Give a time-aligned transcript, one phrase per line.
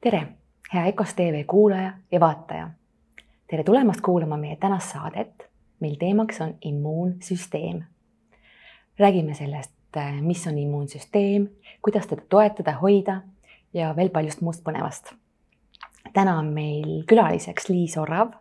[0.00, 0.26] tere,
[0.74, 2.70] hea EKOS tv kuulaja ja vaataja.
[3.46, 5.50] tere tulemast kuulama meie tänast saadet,
[5.80, 7.82] mil teemaks on immuunsüsteem.
[8.98, 9.72] räägime sellest,
[10.20, 11.48] mis on immuunsüsteem,
[11.82, 13.20] kuidas teda toetada, hoida
[13.74, 15.12] ja veel paljust muust põnevast.
[16.12, 18.32] täna on meil külaliseks Liis Orav,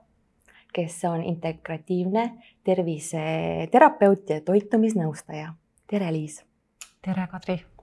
[0.74, 2.32] kes on integratiivne
[2.64, 5.54] terviseterapeut ja toitumisnõustaja.
[5.88, 6.46] tere, Liis.
[7.02, 7.79] tere, Kadri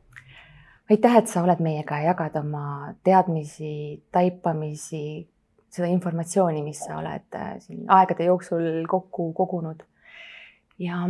[0.90, 5.28] aitäh, et sa oled meiega ja jagad oma teadmisi, taipamisi,
[5.72, 9.82] seda informatsiooni, mis sa oled äh, siin aegade jooksul kokku kogunud.
[10.78, 11.08] ja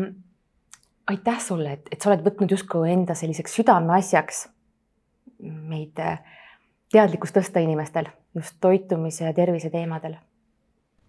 [1.06, 4.46] aitäh sulle, et, et sa oled võtnud justkui enda selliseks südameasjaks
[5.42, 6.22] meid äh,
[6.92, 10.16] teadlikkust tõsta inimestel just toitumise ja tervise teemadel.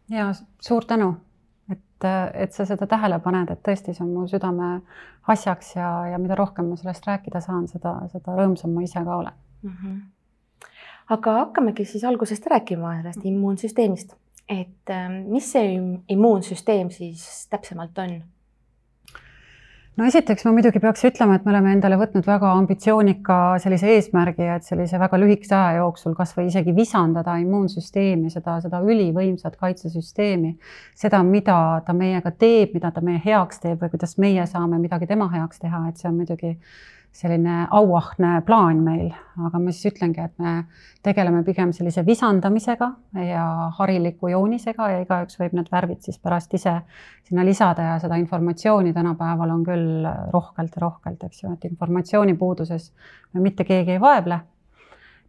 [0.09, 0.31] ja
[0.62, 1.16] suur tänu
[2.06, 4.82] et, sa seda tähele paned, et tõesti, see on mu südame
[5.28, 9.18] asjaks ja, ja mida rohkem ma sellest rääkida saan, seda, seda rõõmsam ma ise ka
[9.18, 9.34] olen
[9.64, 9.73] mm.
[9.73, 10.00] -hmm.
[11.18, 14.16] aga hakkamegi siis algusest rääkima sellest immuunsüsteemist,
[14.50, 14.95] et
[15.28, 15.78] mis see
[16.09, 18.22] immuunsüsteem siis täpsemalt on
[19.98, 24.45] no esiteks ma muidugi peaks ütlema, et me oleme endale võtnud väga ambitsioonika sellise eesmärgi,
[24.58, 30.53] et sellise väga lühikese aja jooksul kasvõi isegi visandada immuunsüsteemi, seda, seda ülivõimsat kaitsesüsteemi,
[30.98, 35.09] seda, mida ta meiega teeb, mida ta meie heaks teeb või kuidas meie saame midagi
[35.09, 36.53] tema heaks teha, et see on muidugi
[37.18, 39.08] selline auahne plaan meil,
[39.42, 40.52] aga ma siis ütlengi, et me
[41.06, 42.92] tegeleme pigem sellise visandamisega
[43.26, 43.46] ja
[43.80, 46.76] hariliku joonisega ja igaüks võib need värvid siis pärast ise
[47.26, 52.38] sinna lisada ja seda informatsiooni tänapäeval on küll rohkelt ja rohkelt, eks ju, et informatsiooni
[52.38, 52.92] puuduses
[53.34, 54.40] me mitte keegi ei vaevle.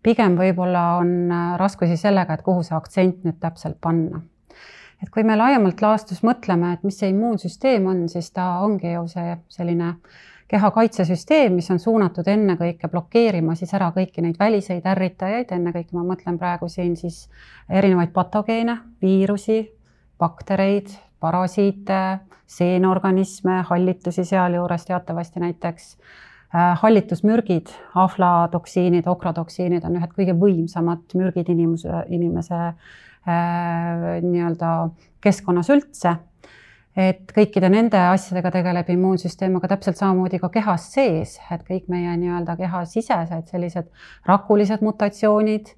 [0.02, 4.20] pigem võib-olla on raskusi sellega, et kuhu see aktsent nüüd täpselt panna
[5.02, 9.06] et kui me laiemalt laastus mõtleme, et mis see immuunsüsteem on, siis ta ongi ju
[9.08, 9.94] see selline
[10.48, 16.06] keha kaitsesüsteem, mis on suunatud ennekõike blokeerima siis ära kõiki neid väliseid ärritajaid, ennekõike ma
[16.08, 17.26] mõtlen praegu siin siis
[17.68, 19.60] erinevaid patogeene, viirusi,
[20.18, 22.00] baktereid, parasiite,
[22.48, 32.06] seenorganisme, hallitusi sealjuures teatavasti näiteks äh, hallitusmürgid, aflatoksiinid, okratoksiinid on ühed kõige võimsamad mürgid inimese,
[32.08, 34.72] inimese äh, nii-öelda
[35.20, 36.16] keskkonnas üldse
[36.98, 42.16] et kõikide nende asjadega tegeleb immuunsüsteem, aga täpselt samamoodi ka kehas sees, et kõik meie
[42.18, 43.86] nii-öelda kehasisesed sellised
[44.26, 45.70] rakulised mutatsioonid.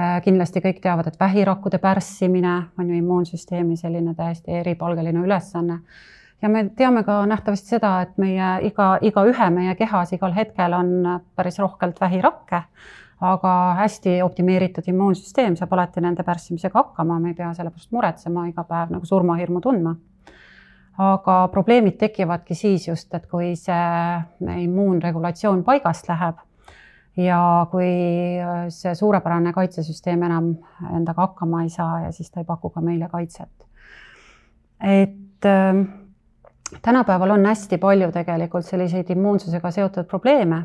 [0.00, 5.80] Äh, kindlasti kõik teavad, et vähirakkude pärssimine on ju immuunsüsteemi selline täiesti eripalgeline ülesanne.
[6.42, 11.20] ja me teame ka nähtavasti seda, et meie iga, igaühe meie kehas igal hetkel on
[11.36, 12.62] päris rohkelt vähirakke
[13.20, 18.46] aga hästi optimeeritud immuunsüsteem saab alati nende pärssimisega hakkama, me ei pea selle pärast muretsema
[18.48, 19.96] iga päev nagu surmahirmu tundma
[21.00, 26.40] aga probleemid tekivadki siis just, et kui see immuunregulatsioon paigast läheb
[27.20, 27.40] ja
[27.70, 27.88] kui
[28.74, 30.52] see suurepärane kaitsesüsteem enam
[30.96, 33.66] endaga hakkama ei saa ja siis ta ei paku ka meile kaitset.
[34.80, 35.80] et äh,
[36.82, 40.62] tänapäeval on hästi palju tegelikult selliseid immuunsusega seotud probleeme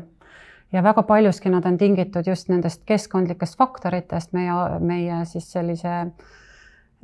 [0.72, 6.06] ja väga paljuski nad on tingitud just nendest keskkondlikest faktoritest, meie, meie siis sellise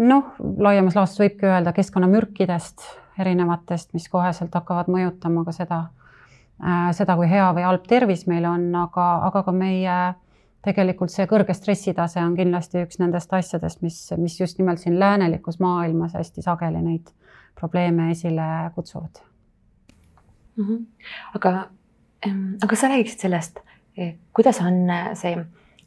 [0.09, 2.85] noh, laiemas laastus võibki öelda keskkonnamürkidest
[3.21, 5.81] erinevatest, mis koheselt hakkavad mõjutama ka seda,
[6.63, 9.97] äh, seda, kui hea või halb tervis meil on, aga, aga ka meie
[10.63, 15.59] tegelikult see kõrge stressitase on kindlasti üks nendest asjadest, mis, mis just nimelt siin läänelikus
[15.63, 17.11] maailmas hästi sageli neid
[17.59, 19.23] probleeme esile kutsuvad
[20.57, 20.65] mm.
[20.65, 20.87] -hmm.
[21.35, 21.67] aga,
[22.65, 23.61] aga sa räägiksid sellest,
[23.97, 25.37] eh, kuidas on see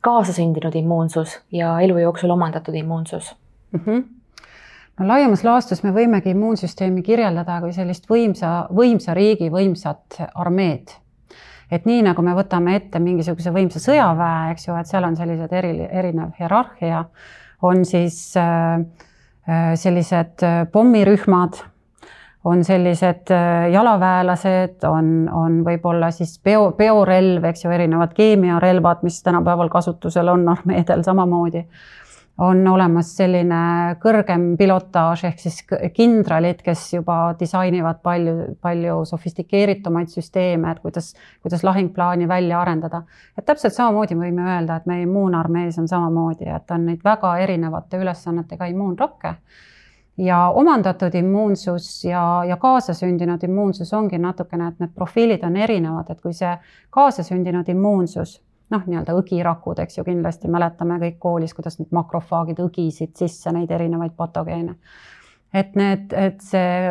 [0.02, 3.36] kaasasündinud immuunsus ja elu jooksul omandatud immuunsus
[3.75, 3.81] mm?
[3.86, 4.16] -hmm
[5.00, 10.94] no laiemas laastus me võimegi immuunsüsteemi kirjeldada kui sellist võimsa, võimsa riigi võimsat armeed.
[11.72, 15.53] et nii nagu me võtame ette mingisuguse võimsa sõjaväe, eks ju, et seal on sellised
[15.53, 17.06] eri, erinev hierarhia,
[17.62, 18.80] on siis äh,
[19.50, 21.58] äh sellised äh, pommirühmad,
[22.46, 29.24] on sellised äh, jalaväelased, on, on võib-olla siis peo, peorelv, eks ju, erinevad keemiarelvad, mis
[29.24, 31.66] tänapäeval kasutusel on armeedel samamoodi
[32.37, 35.61] on olemas selline kõrgem pilotaaž ehk siis
[35.96, 43.03] kindralid, kes juba disainivad palju, palju sofistikeeritumaid süsteeme, et kuidas, kuidas lahingplaani välja arendada.
[43.37, 47.97] et täpselt samamoodi võime öelda, et meie immuunarmees on samamoodi, et on neid väga erinevate
[47.97, 49.35] ülesannetega immuunrakke
[50.17, 56.22] ja omandatud immuunsus ja, ja kaasasündinud immuunsus ongi natukene, et need profiilid on erinevad, et
[56.22, 56.52] kui see
[56.90, 58.41] kaasasündinud immuunsus
[58.73, 63.72] noh, nii-öelda õgirakud, eks ju, kindlasti mäletame kõik koolis, kuidas need makrofaagid õgisid sisse neid
[63.72, 64.76] erinevaid patogeene.
[65.56, 66.90] et need, et see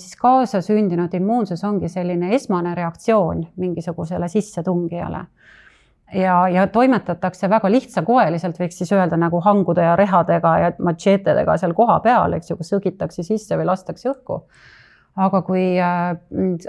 [0.00, 5.24] siis kaasasündinud immuunsus ongi selline esmane reaktsioon mingisugusele sissetungijale.
[6.14, 11.74] ja, ja toimetatakse väga lihtsakoeliselt, võiks siis öelda nagu hangude ja rehadega ja matšeetedega seal
[11.74, 14.44] kohapeal, eks ju, kus õgitakse sisse või lastakse õhku.
[15.20, 16.14] Aga kui äh,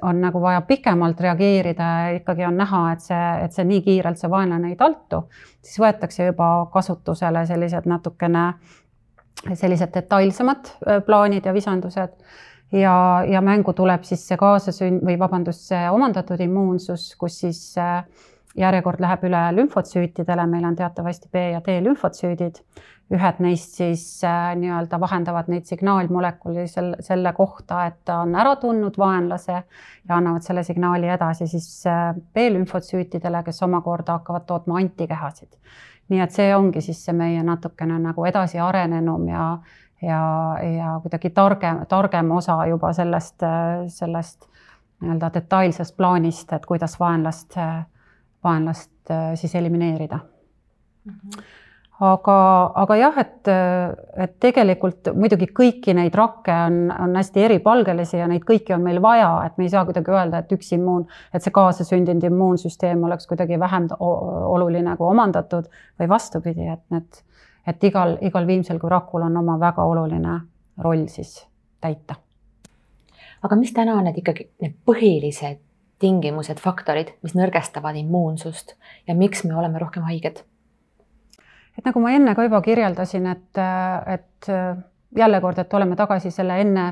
[0.02, 1.88] on nagu vaja pikemalt reageerida
[2.18, 5.26] ikkagi on näha, et see, et see nii kiirelt see vaenlane ei taltu,
[5.62, 8.46] siis võetakse juba kasutusele sellised natukene
[9.54, 12.18] sellised detailsemad äh, plaanid ja visandused
[12.72, 12.96] ja,
[13.28, 18.04] ja mängu tuleb siis see kaasasünd või vabandust, see omandatud immuunsus, kus siis äh,
[18.58, 22.62] järjekord läheb üle lümfotsüütidele, meil on teatavasti B ja D lümfotsüüdid.
[23.12, 28.56] Ühed neist siis äh, nii-öelda vahendavad neid signaalmolekuli sel, selle kohta, et ta on ära
[28.62, 34.80] tundnud vaenlase ja annavad selle signaali edasi siis äh, B lümfotsüütidele, kes omakorda hakkavad tootma
[34.80, 35.52] antikehasid.
[36.12, 39.46] nii et see ongi siis see meie natukene nagu edasi arenenum ja,
[40.02, 40.24] ja,
[40.68, 44.48] ja kuidagi targem, targem osa juba sellest, äh, sellest
[45.02, 47.82] nii-öelda detailsest plaanist, et kuidas vaenlast äh,
[48.44, 50.20] vaenlast äh, siis elimineerida
[51.06, 51.14] mm.
[51.14, 51.44] -hmm
[52.02, 52.36] aga,
[52.82, 53.50] aga jah, et,
[54.26, 58.98] et tegelikult muidugi kõiki neid rakke on, on hästi eripalgelisi ja neid kõiki on meil
[59.04, 63.30] vaja, et me ei saa kuidagi öelda, et üks immuun, et see kaasasündinud immuunsüsteem oleks
[63.30, 65.70] kuidagi vähem oluline kui omandatud
[66.02, 67.22] või vastupidi, et need,
[67.70, 70.40] et igal, igal viimsel kui rakul on oma väga oluline
[70.82, 71.44] roll siis
[71.82, 72.18] täita.
[73.44, 75.62] aga mis täna on need ikkagi need põhilised
[76.02, 78.74] tingimused, faktorid, mis nõrgestavad immuunsust
[79.06, 80.42] ja miks me oleme rohkem haiged?
[81.82, 83.60] Et nagu ma enne ka juba kirjeldasin, et,
[84.06, 84.50] et
[85.18, 86.86] jälle kord, et oleme tagasi selle enne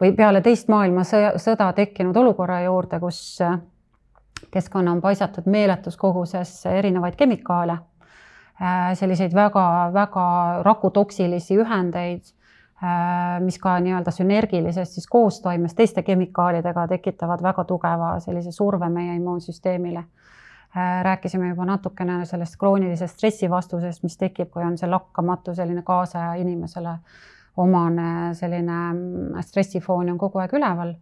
[0.00, 3.40] või peale teist maailmasõda tekkinud olukorra juurde, kus
[4.54, 7.76] keskkonna on paisatud meeletus koguses erinevaid kemikaale,
[8.94, 10.26] selliseid väga-väga
[10.62, 12.30] rakutoksilisi ühendeid
[13.44, 20.04] mis ka nii-öelda sünergilises siis koostoimes teiste kemikaalidega tekitavad väga tugeva sellise surve meie immuunsüsteemile.
[20.76, 26.36] Äh, rääkisime juba natukene sellest kroonilisest stressivastusest, mis tekib, kui on see lakkamatu selline kaasaja
[26.38, 26.92] inimesele
[27.58, 30.94] omane selline mm, stressifoon on kogu aeg üleval.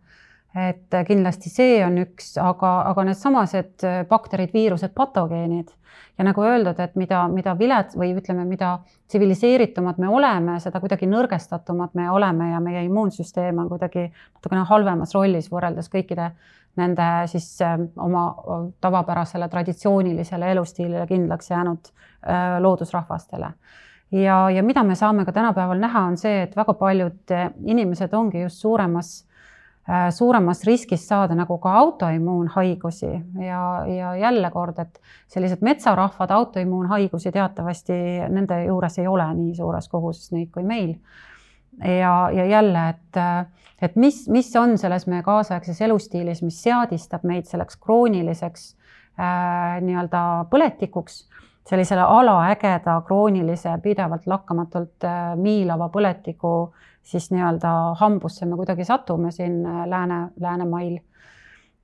[0.57, 5.69] Et kindlasti see on üks, aga, aga needsamased bakterid, viirused, patogeenid.
[6.19, 8.79] Ja nagu öeldud, et mida, mida vilets või ütleme, mida
[9.11, 15.13] tsiviliseeritumad me oleme, seda kuidagi nõrgestatumad me oleme ja meie immuunsüsteem on kuidagi natukene halvemas
[15.15, 16.33] rollis võrreldes kõikide
[16.79, 18.25] nende siis äh, oma
[18.81, 23.53] tavapärasele traditsioonilisele elustiilile kindlaks jäänud äh, loodusrahvastele
[24.13, 27.37] ja, ja mida me saame ka tänapäeval näha, on see, et väga paljud
[27.67, 29.29] inimesed ongi just suuremas
[29.89, 33.09] Äh, suuremas riskis saada nagu ka autoimmuunhaigusi
[33.41, 34.99] ja, ja jälle kord, et
[35.33, 37.97] sellised metsarahvad autoimmuunhaigusi teatavasti
[38.29, 40.93] nende juures ei ole nii suures koguses neid kui meil.
[41.85, 43.21] Ja, ja jälle, et,
[43.83, 48.69] et mis, mis on selles meie kaasaegses elustiilis, mis seadistab meid selleks krooniliseks
[49.21, 51.25] äh, nii-öelda põletikuks
[51.69, 56.53] sellisele alaägeda kroonilise pidevalt lakkamatult äh, miilava põletiku
[57.09, 60.99] siis nii-öelda hambusse me kuidagi satume siin äh, lääne, läänemail.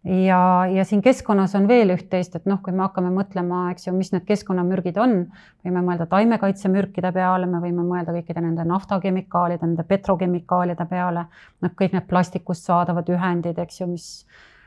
[0.05, 3.95] Ja, ja siin keskkonnas on veel üht-teist, et noh, kui me hakkame mõtlema, eks ju,
[3.97, 5.17] mis need keskkonnamürgid on,
[5.65, 11.29] võime mõelda taimekaitsemürkide peale, me võime mõelda kõikide nende naftakemikaalide, nende petrokemikaalide peale,
[11.65, 14.11] noh, kõik need plastikust saadavad ühendid, eks ju, mis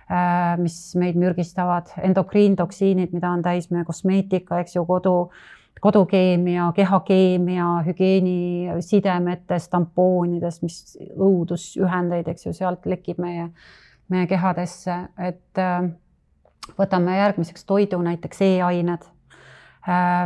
[0.10, 5.19] äh, mis meid mürgistavad, endokriintoksiinid, mida on täis meie kosmeetika, eks ju, kodu
[5.78, 13.52] kodukeemia, kehakeemia, hügieenisidemetes, tampoonides, mis õudusühendeid, eks ju, sealt lekib meie,
[14.14, 15.87] meie kehadesse, et äh,
[16.78, 19.07] võtame järgmiseks toidu, näiteks E-ained.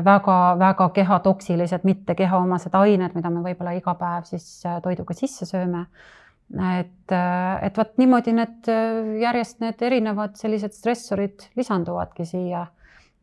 [0.05, 5.45] Väga-väga äh, kehatoksilised, mitte kehaomased ained, mida me võib-olla iga päev siis äh, toiduga sisse
[5.50, 5.85] sööme.
[6.51, 7.13] et,
[7.63, 8.67] et vot niimoodi need
[9.21, 12.65] järjest need erinevad sellised stressorid lisanduvadki siia.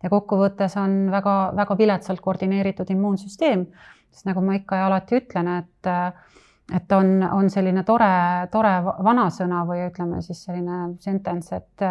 [0.03, 3.67] Ja kokkuvõttes on väga-väga viletsalt koordineeritud immuunsüsteem,
[4.15, 5.91] sest nagu ma ikka ja alati ütlen, et
[6.75, 8.11] et on, on selline tore,
[8.53, 11.87] tore vanasõna või ütleme siis selline sentence, et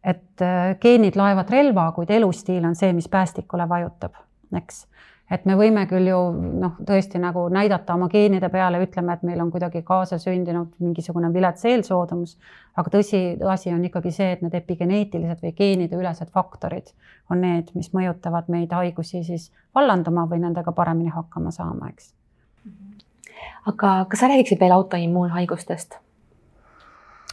[0.00, 0.42] et
[0.80, 4.14] geenid laevad relva, kuid elustiil on see, mis päästikule vajutab,
[4.56, 4.86] eks
[5.30, 9.40] et me võime küll ju noh, tõesti nagu näidata oma geenide peale, ütleme, et meil
[9.42, 12.36] on kuidagi kaasasündinud mingisugune vilets eelsoodumus,
[12.80, 16.90] aga tõsiasi on ikkagi see, et need epigeneetilised või geenideülesed faktorid
[17.30, 22.14] on need, mis mõjutavad meid haigusi siis vallanduma või nendega paremini hakkama saama, eks.
[23.66, 25.98] Aga kas sa räägiksid veel autoimmuunhaigustest?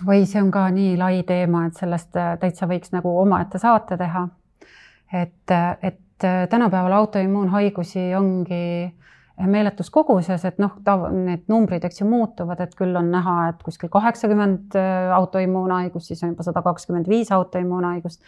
[0.05, 4.27] või see on ka nii lai teema, et sellest täitsa võiks nagu omaette saate teha.
[5.13, 8.93] et, et et äh, tänapäeval autoimmuunhaigusi ongi
[9.47, 10.79] meeletus koguses, et noh,
[11.13, 16.23] need numbrid, eks ju, muutuvad, et küll on näha, et kuskil kaheksakümmend äh, autoimmuunhaigust, siis
[16.25, 18.23] on juba sada kakskümmend viis autoimmuunhaigust.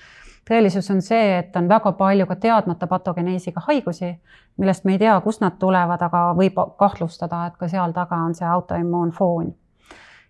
[0.50, 4.15] Tõelisus on see, et on väga palju ka teadmata patogeneesiga haigusi,
[4.58, 8.36] millest me ei tea, kust nad tulevad, aga võib kahtlustada, et ka seal taga on
[8.36, 9.53] see autoimmuunfoon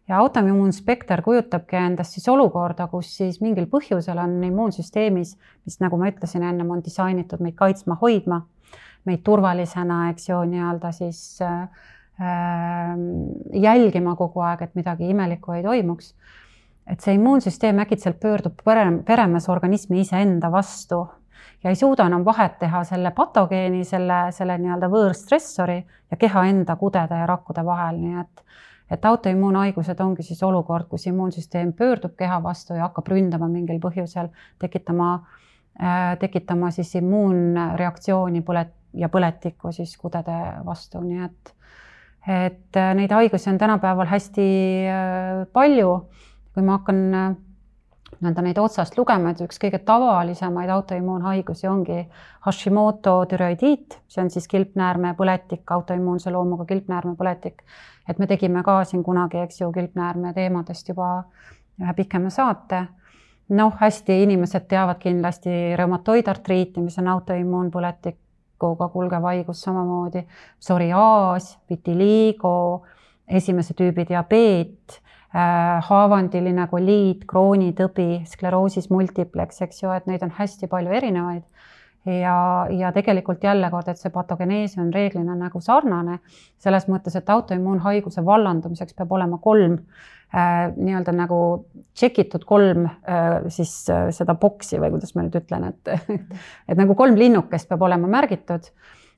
[0.09, 5.35] ja autoimmuunspekter kujutabki endast siis olukorda, kus siis mingil põhjusel on immuunsüsteemis,
[5.65, 8.41] mis nagu ma ütlesin ennem, on disainitud meid kaitsma, hoidma,
[9.05, 11.85] meid turvalisena, eks ju, nii-öelda siis äh,
[13.53, 16.13] jälgima kogu aeg, et midagi imelikku ei toimuks.
[16.89, 21.03] Et see immuunsüsteem äkitselt pöördub pere, peremees organismi iseenda vastu
[21.63, 25.79] ja ei suuda enam vahet teha selle patogeeni, selle, selle nii-öelda võõrstressori
[26.11, 28.45] ja keha enda kudede ja rakkude vahel, nii et
[28.89, 34.31] et autoimmuunhaigused ongi siis olukord, kus immuunsüsteem pöördub keha vastu ja hakkab ründama mingil põhjusel,
[34.59, 35.11] tekitama
[35.77, 41.53] äh,, tekitama siis immuunreaktsiooni põlet- ja põletikku siis kudede vastu, nii et
[42.29, 44.47] et neid haigusi on tänapäeval hästi
[44.89, 45.93] äh, palju.
[46.59, 47.35] Kui ma hakkan äh,
[48.19, 52.01] nii-öelda neid otsast lugema, et üks kõige tavalisemaid autoimmuunhaigusi ongi
[52.43, 57.63] Hashimoto türoidiit, see on siis kilpnäärme põletik, autoimmuunse loomuga kilpnäärme põletik.
[58.09, 61.23] et me tegime ka siin kunagi, eks ju, kilpnäärme teemadest juba
[61.79, 62.87] ühe pikema saate.
[63.49, 70.25] noh, hästi inimesed teavad kindlasti reumatoidartriiti, mis on autoimmuunpõletikuga kulgev haigus samamoodi,
[70.59, 72.83] psoriaas, vitiligo,
[73.27, 74.99] esimese tüübi diabeet
[75.33, 81.43] haavandiline koliit, kroonitõbi, skleroosis multiplex, eks ju, et neid on hästi palju erinevaid.
[82.05, 86.19] ja, ja tegelikult jälle kord, et see patogenees on reeglina nagu sarnane
[86.57, 89.75] selles mõttes, et autoimmuunhaiguse vallandumiseks peab olema kolm
[90.33, 91.39] äh, nii-öelda nagu
[91.93, 95.93] tšekitud kolm äh, siis äh, seda boksi või kuidas ma nüüd ütlen, et
[96.71, 98.71] et nagu kolm linnukest peab olema märgitud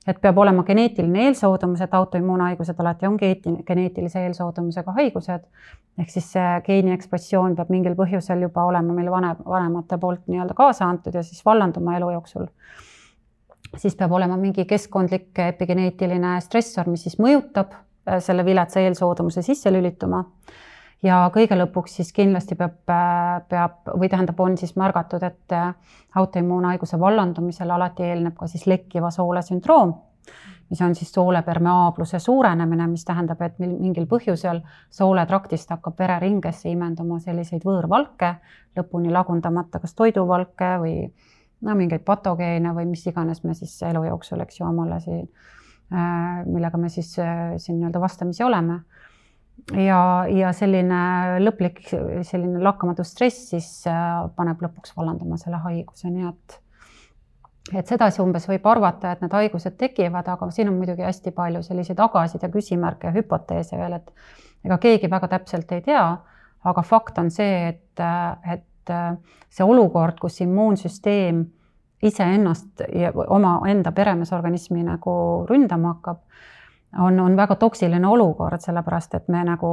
[0.06, 3.18] et peab olema geneetiline eelsoodumus, et autoimmuunhaigused alati on
[3.66, 5.44] geneetilise eelsoodumusega haigused.
[5.98, 10.54] ehk siis see geeni ekspressioon peab mingil põhjusel juba olema meil vanem, vanemate poolt nii-öelda
[10.58, 12.46] kaasa antud ja siis vallanduma elu jooksul.
[13.76, 19.72] siis peab olema mingi keskkondlik epigeneetiline stressor, mis siis mõjutab äh, selle viletsa eelsoodumuse sisse
[19.72, 20.24] lülituma
[21.02, 22.78] ja kõige lõpuks siis kindlasti peab,
[23.48, 25.56] peab või tähendab, on siis märgatud, et
[26.14, 29.94] autoimmuunhaiguse vallandumisele alati eelneb ka siis lekkiva soole sündroom,
[30.70, 37.18] mis on siis soole permeaabluse suurenemine, mis tähendab, et mingil põhjusel sooletraktist hakkab vereringesse imenduma
[37.20, 38.36] selliseid võõrvalke,
[38.78, 40.96] lõpuni lagundamata kas toiduvalke või
[41.62, 45.28] no mingeid patogeene või mis iganes me siis elu jooksul, eks ju, omale siin,
[46.48, 48.80] millega me siis siin nii-öelda vastamisi oleme
[49.76, 51.02] ja, ja selline
[51.42, 56.58] lõplik selline lakkamatu stress siis äh, paneb lõpuks vallandama selle haiguse, nii et
[57.78, 61.62] et sedasi umbes võib arvata, et need haigused tekivad, aga siin on muidugi hästi palju
[61.62, 66.02] selliseid agasid ja küsimärke ja hüpoteese veel, et ega keegi väga täpselt ei tea,
[66.68, 68.02] aga fakt on see, et,
[68.50, 68.92] et
[69.52, 71.44] see olukord, kus immuunsüsteem
[72.02, 75.14] iseennast ja omaenda peremeesorganismi nagu
[75.48, 76.18] ründama hakkab
[76.98, 79.72] on, on väga toksiline olukord, sellepärast et me nagu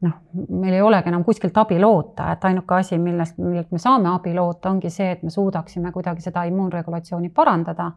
[0.00, 0.16] noh,
[0.48, 4.34] meil ei olegi enam kuskilt abi loota, et ainuke asi, millest, millelt me saame abi
[4.34, 7.90] loota, ongi see, et me suudaksime kuidagi seda immuunregulatsiooni parandada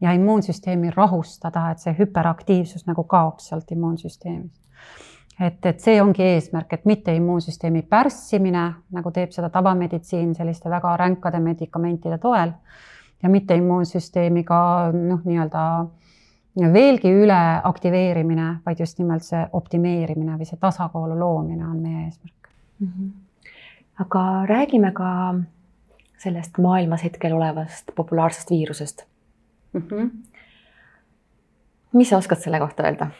[0.00, 4.60] ja immuunsüsteemi rahustada, et see hüperaktiivsus nagu kaoks sealt immuunsüsteemist.
[5.40, 10.96] et, et see ongi eesmärk, et mitte immuunsüsteemi pärssimine, nagu teeb seda tavameditsiin selliste väga
[11.00, 12.52] ränkade medikamentide toel
[13.22, 14.60] ja mitte immuunsüsteemiga
[14.92, 15.62] noh, nii-öelda
[16.56, 22.50] veelgi üle aktiveerimine, vaid just nimelt see optimeerimine või see tasakaalu loomine on meie eesmärk
[22.80, 22.88] mm.
[22.88, 23.10] -hmm.
[24.04, 25.10] aga räägime ka
[26.18, 29.06] sellest maailmas hetkel olevast populaarsest viirusest
[29.72, 29.82] mm.
[29.82, 30.10] -hmm.
[31.92, 33.10] mis sa oskad selle kohta öelda?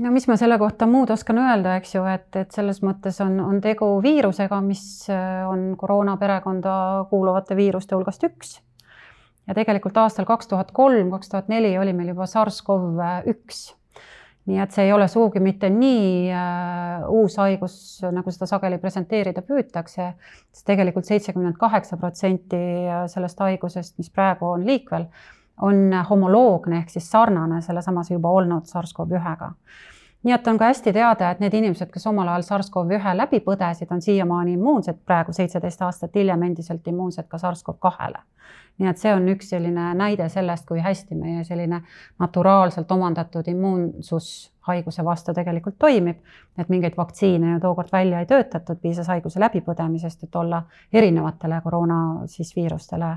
[0.00, 3.40] No mis ma selle kohta muud oskan öelda, eks ju, et, et selles mõttes on,
[3.40, 5.06] on tegu viirusega, mis
[5.48, 8.63] on koroona perekonda kuuluvate viiruste hulgast üks
[9.48, 13.00] ja tegelikult aastal kaks tuhat kolm, kaks tuhat neli oli meil juba SARS-CoV
[13.34, 13.64] üks.
[14.44, 17.76] nii et see ei ole sugugi mitte nii äh, uus haigus,
[18.12, 20.10] nagu seda sageli presenteerida püütakse,
[20.52, 22.60] sest tegelikult seitsekümmend kaheksa protsenti
[23.08, 25.08] sellest haigusest, mis praegu on liikvel,
[25.64, 29.54] on homoloogne ehk siis sarnane sellesamas juba olnud SARS-CoV-ühega
[30.24, 33.90] nii et on ka hästi teada, et need inimesed, kes omal ajal SARS-CoV-1 läbi põdesid,
[33.92, 38.22] on siiamaani immuunsed, praegu seitseteist aastat hiljem endiselt immuunsed ka SARS-CoV-2-le.
[38.78, 41.82] nii et see on üks selline näide sellest, kui hästi meie selline
[42.18, 46.16] naturaalselt omandatud immuunsus haiguse vastu tegelikult toimib.
[46.58, 50.62] et mingeid vaktsiine ju tookord välja ei töötatud, piisas haiguse läbipõdemisest, et olla
[50.92, 53.16] erinevatele koroona siis viirustele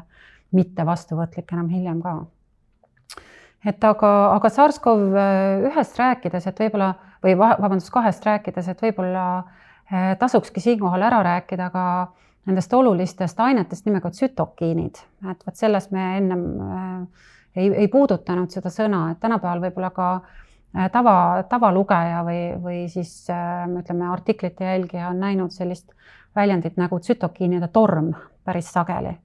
[0.52, 2.26] mitte vastuvõtlik enam hiljem ka
[3.66, 5.18] et aga, aga SARS-CoV
[5.72, 9.26] ühest rääkides, et võib-olla või vabandust, kahest rääkides, et võib-olla
[9.92, 11.86] eh, tasukski siinkohal ära rääkida ka
[12.48, 18.72] nendest olulistest ainetest nimega tsütokiinid, et vot selles me ennem äh, ei, ei puudutanud seda
[18.74, 25.22] sõna, et tänapäeval võib-olla ka äh, tava, tavalugeja või, või siis ütleme, artiklite jälgija on
[25.26, 25.92] näinud sellist
[26.38, 28.14] väljendit nagu tsütokiinide torm
[28.46, 29.18] päris sageli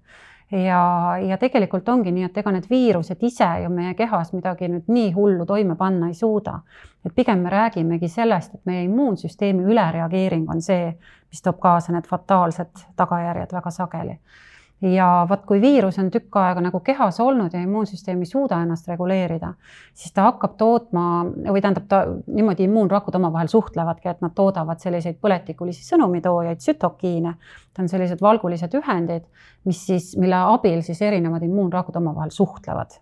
[0.53, 4.91] ja, ja tegelikult ongi nii, et ega need viirused ise ju meie kehas midagi nüüd
[4.93, 6.61] nii hullu toime panna ei suuda.
[7.05, 10.93] et pigem me räägimegi sellest, et meie immuunsüsteemi ülereageering on see,
[11.31, 14.19] mis toob kaasa need fataalsed tagajärjed väga sageli
[14.83, 18.89] ja vot, kui viirus on tükk aega nagu kehas olnud ja immuunsüsteem ei suuda ennast
[18.91, 19.53] reguleerida,
[19.95, 25.21] siis ta hakkab tootma või tähendab, ta niimoodi immuunrakud omavahel suhtlevadki, et nad toodavad selliseid
[25.23, 27.37] põletikulisi sõnumitoojaid, tsütokiine.
[27.73, 29.25] ta on sellised valgulised ühendid,
[29.65, 32.99] mis siis, mille abil siis erinevad immuunrakud omavahel suhtlevad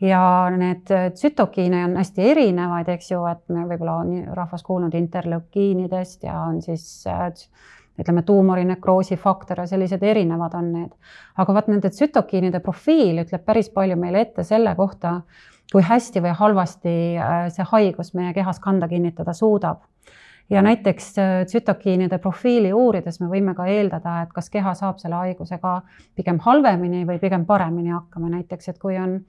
[0.00, 0.20] ja
[0.54, 6.36] need tsütokiine on hästi erinevaid, eks ju, et me võib-olla on rahvas kuulnud interleukiinidest ja
[6.46, 7.24] on siis äh,
[7.98, 10.90] ütleme, tuumorinekroisi faktor ja sellised erinevad on need.
[11.36, 15.20] aga vot nende tsütokiinide profiil ütleb päris palju meile ette selle kohta,
[15.72, 19.82] kui hästi või halvasti äh, see haigus meie kehas kanda kinnitada suudab.
[20.50, 25.16] ja näiteks äh, tsütokiinide profiili uurides me võime ka eeldada, et kas keha saab selle
[25.16, 25.80] haigusega
[26.16, 29.20] pigem halvemini või pigem paremini hakkama, näiteks et kui on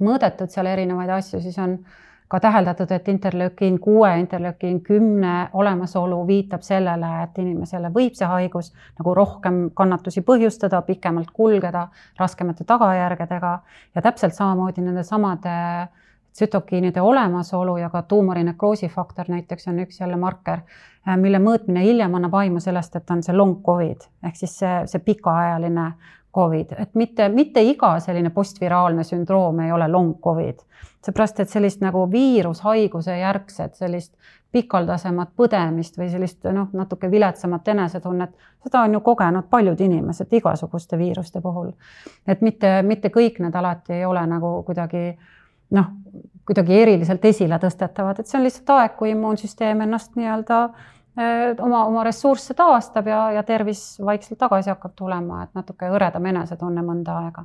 [0.00, 1.78] mõõdetud seal erinevaid asju, siis on
[2.34, 8.72] ka täheldatud, et interleukiin kuue, interleukiin kümne olemasolu viitab sellele, et inimesele võib see haigus
[8.98, 11.86] nagu rohkem kannatusi põhjustada, pikemalt kulgeda,
[12.18, 13.52] raskemate tagajärgedega
[13.94, 15.54] ja täpselt samamoodi nendesamade
[16.34, 20.66] tsütokiinide olemasolu ja ka tuumorinekroisi faktor näiteks on üks jälle marker,
[21.16, 25.06] mille mõõtmine hiljem annab aimu sellest, et on see long Covid ehk siis see, see
[25.06, 25.92] pikaajaline
[26.34, 30.66] Covid, et mitte, mitte iga selline postviraalne sündroom ei ole long Covid.
[31.04, 34.14] Seepärast, et sellist nagu viirushaiguse järgset sellist
[34.54, 38.32] pikaldasemat põdemist või sellist noh, natuke viletsamat enesetunnet,
[38.62, 41.72] seda on ju kogenud paljud inimesed igasuguste viiruste puhul.
[42.26, 45.18] et mitte, mitte kõik need alati ei ole nagu kuidagi
[45.70, 45.92] noh,
[46.46, 50.58] kuidagi eriliselt esile tõstetavad, et see on lihtsalt aeg, kui immuunsüsteem ennast nii-öelda
[51.18, 56.26] Äh, oma, oma ressursse taastab ja, ja tervis vaikselt tagasi hakkab tulema, et natuke hõredam
[56.26, 57.44] enesetunne mõnda aega.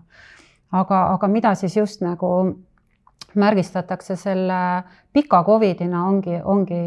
[0.71, 2.29] aga, aga mida siis just nagu
[3.35, 4.59] märgistatakse selle
[5.13, 6.79] pika Covidina ongi, ongi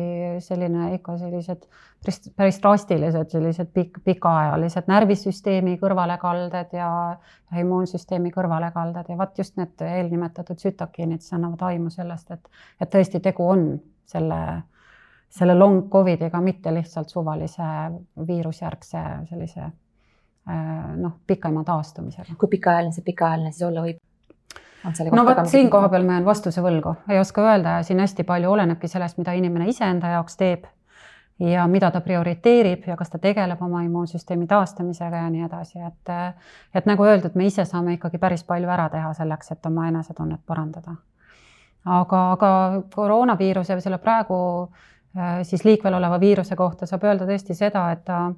[0.43, 1.67] selline ikka sellised
[2.03, 6.91] päris, päris drastilised sellised pikk, pikaajalised närvisüsteemi kõrvalekalded ja,
[7.53, 12.93] ja immuunsüsteemi kõrvalekalded ja vot just need eelnimetatud tsütokiinid, siis annavad aimu sellest, et, et
[12.93, 13.67] tõesti tegu on
[14.09, 14.43] selle
[15.33, 17.65] selle long Covidiga, mitte lihtsalt suvalise
[18.27, 22.37] viirusjärgse sellise äh, noh, pikema taastumisega.
[22.39, 24.03] kui pikaajaline see pikaajaline siis olla võib?
[25.13, 28.51] No vot, siin koha peal ma jään vastuse võlgu, ei oska öelda siin hästi palju
[28.51, 30.67] olenebki sellest, mida inimene iseenda jaoks teeb
[31.43, 36.15] ja mida ta prioriteerib ja kas ta tegeleb oma immuunsüsteemi taastamisega ja nii edasi, et
[36.75, 40.41] et nagu öeldud, me ise saame ikkagi päris palju ära teha selleks, et oma enesetunnet
[40.47, 40.95] parandada.
[41.85, 42.51] aga, aga
[42.95, 44.39] koroonaviiruse või selle praegu
[45.19, 48.31] Äh, siis liikvel oleva viiruse kohta saab öelda tõesti seda, et ta,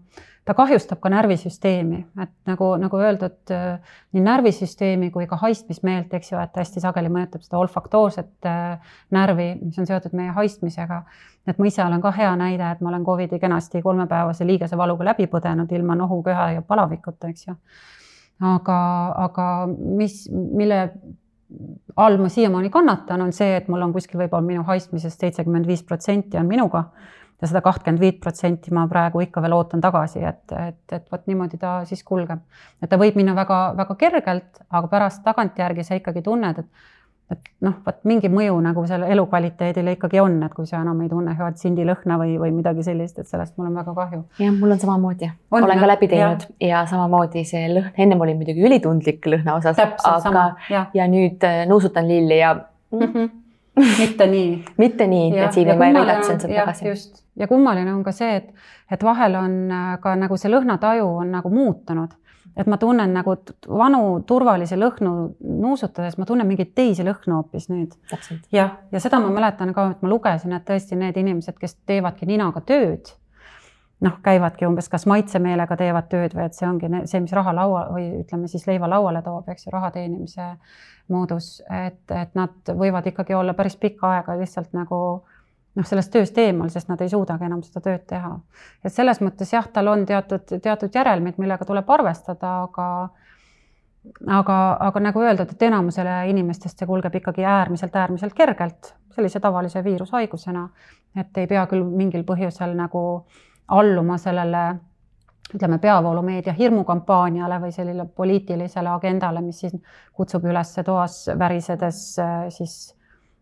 [0.45, 3.53] ta kahjustab ka närvisüsteemi, et nagu, nagu öeldud,
[4.13, 9.49] nii närvisüsteemi kui ka haistmismeelt, eks ju, et hästi sageli mõjutab seda olfaktoorset äh, närvi,
[9.63, 11.03] mis on seotud meie haistmisega.
[11.49, 15.27] et ma ise olen ka hea näide, et ma olen Covidi kenasti kolmepäevase liigesevaluga läbi
[15.33, 17.57] põdenud ilma nohu, köha ja palavikuta, eks ju.
[18.41, 18.79] aga,
[19.25, 20.91] aga mis, mille
[21.97, 25.85] all ma siiamaani kannatan, on see, et mul on kuskil võib-olla minu haistmisest seitsekümmend viis
[25.87, 26.91] protsenti on minuga
[27.43, 31.27] ja seda kahtkümmend viit protsenti ma praegu ikka veel ootan tagasi, et, et, et vot
[31.27, 32.41] niimoodi ta siis kulgeb.
[32.83, 36.93] et ta võib minna väga-väga kergelt, aga pärast tagantjärgi sa ikkagi tunned, et
[37.33, 41.09] et noh, vot mingi mõju nagu selle elukvaliteedile ikkagi on, et kui sa enam ei
[41.09, 44.21] tunne head sindilõhna või, või midagi sellist, et sellest mul on väga kahju.
[44.43, 48.37] jah, mul on samamoodi, olen ka läbi teinud ja, ja samamoodi see lõhn, ennem olin
[48.41, 50.85] muidugi ülitundlik lõhna osas, aga ja.
[50.95, 53.01] ja nüüd äh, nuusutan lilli ja mm.
[53.01, 53.33] -hmm.
[53.77, 54.65] Mitte nii.
[54.79, 56.89] Mitte nii intensiivne, ma ei rõigatsen seda tagasi.
[56.89, 61.09] just, ja kummaline on ka see, et, et vahel on äh, ka nagu see lõhnataju
[61.25, 62.15] on nagu muutunud.
[62.55, 63.33] Et ma tunnen nagu
[63.67, 67.97] vanu turvalisi lõhnu nuusutades, ma tunnen mingeid teisi lõhnu hoopis nüüd.
[68.55, 72.29] jah, ja seda ma mäletan ka, et ma lugesin, et tõesti need inimesed, kes teevadki
[72.31, 73.11] ninaga tööd,
[74.01, 77.85] noh, käivadki umbes kas maitsemeelega teevad tööd või et see ongi see, mis raha laua
[77.93, 80.55] või ütleme siis leiva lauale toob, eks ju, raha teenimise
[81.13, 84.99] moodus, et, et nad võivad ikkagi olla päris pikka aega lihtsalt nagu
[85.75, 88.33] noh, sellest tööst eemal, sest nad ei suudagi enam seda tööd teha.
[88.85, 92.89] et selles mõttes jah, tal on teatud, teatud järelmid, millega tuleb arvestada, aga
[94.29, 99.85] aga, aga nagu öeldud, et enamusele inimestest see kulgeb ikkagi äärmiselt, äärmiselt kergelt, sellise tavalise
[99.85, 100.69] viirushaigusena.
[101.17, 103.01] et ei pea küll mingil põhjusel nagu
[103.69, 104.65] alluma sellele
[105.55, 109.77] ütleme, peavoolumeedia hirmukampaaniale või sellele poliitilisele agendale, mis siis
[110.13, 112.01] kutsub üles toas värisedes
[112.57, 112.95] siis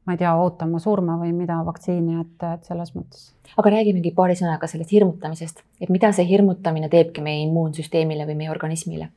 [0.07, 3.31] ma ei tea, ootama surma või mida vaktsiini, et, et selles mõttes.
[3.57, 8.51] aga räägimegi paari sõnaga sellest hirmutamisest, et mida see hirmutamine teebki meie immuunsüsteemile või meie
[8.51, 9.13] organismile?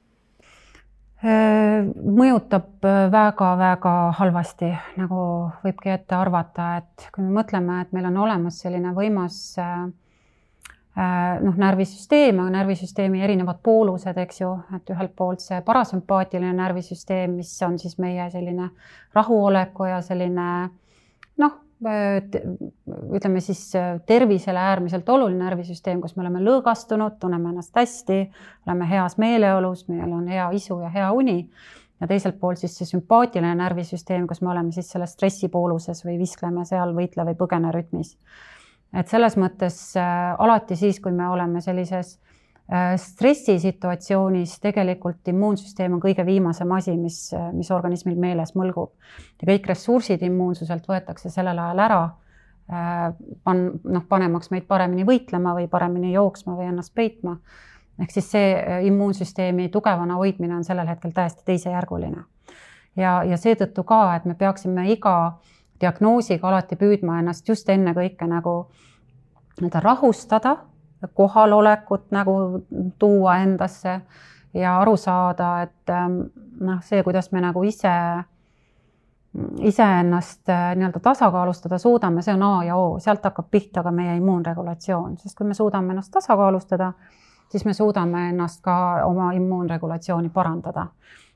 [1.25, 4.69] Äh, mõjutab väga-väga halvasti,
[5.01, 5.19] nagu
[5.65, 10.04] võibki ette arvata, et kui me mõtleme, et meil on olemas selline võimas äh, Äh,
[10.95, 17.75] noh, närvisüsteem, närvisüsteemi erinevad poolused, eks ju, et ühelt poolt see parasümpaatiline närvisüsteem, mis on
[17.79, 18.69] siis meie selline
[19.15, 20.47] rahuoleku ja selline
[21.43, 23.67] noh, ütleme siis
[24.07, 28.21] tervisele äärmiselt oluline närvisüsteem, kus me oleme lõõgastunud, tunneme ennast hästi,
[28.67, 31.41] oleme heas meeleolus, meil on hea isu ja hea uni.
[32.01, 36.65] ja teiselt poolt siis see sümpaatiline närvisüsteem, kus me oleme siis selles stressipooluses või viskleme
[36.67, 38.17] seal võitle või põgene rütmis
[38.95, 42.15] et selles mõttes äh, alati siis, kui me oleme sellises
[42.71, 47.19] äh, stressisituatsioonis, tegelikult immuunsüsteem on kõige viimasem asi, mis,
[47.53, 48.93] mis organismil meeles mõlgub.
[49.41, 52.01] ja kõik ressursid immuunsuselt võetakse sellel ajal ära,
[52.71, 53.07] äh,
[53.43, 57.39] pan-, noh, panemaks meid paremini võitlema või paremini jooksma või ennast peitma.
[57.99, 62.23] ehk siis see immuunsüsteemi tugevana hoidmine on sellel hetkel täiesti teisejärguline.
[62.95, 65.37] ja, ja seetõttu ka, et me peaksime iga
[65.81, 68.55] diagnoosiga alati püüdma ennast just ennekõike nagu
[69.59, 70.55] nii-öelda rahustada,
[71.13, 72.35] kohalolekut nagu
[72.99, 73.99] tuua endasse
[74.53, 76.21] ja aru saada, et ähm,
[76.59, 77.91] noh, see, kuidas me nagu ise,
[79.61, 84.15] iseennast äh, nii-öelda tasakaalustada suudame, see on A ja O, sealt hakkab pihta ka meie
[84.19, 86.93] immuunregulatsioon, sest kui me suudame ennast tasakaalustada,
[87.51, 90.87] siis me suudame ennast ka oma immuunregulatsiooni parandada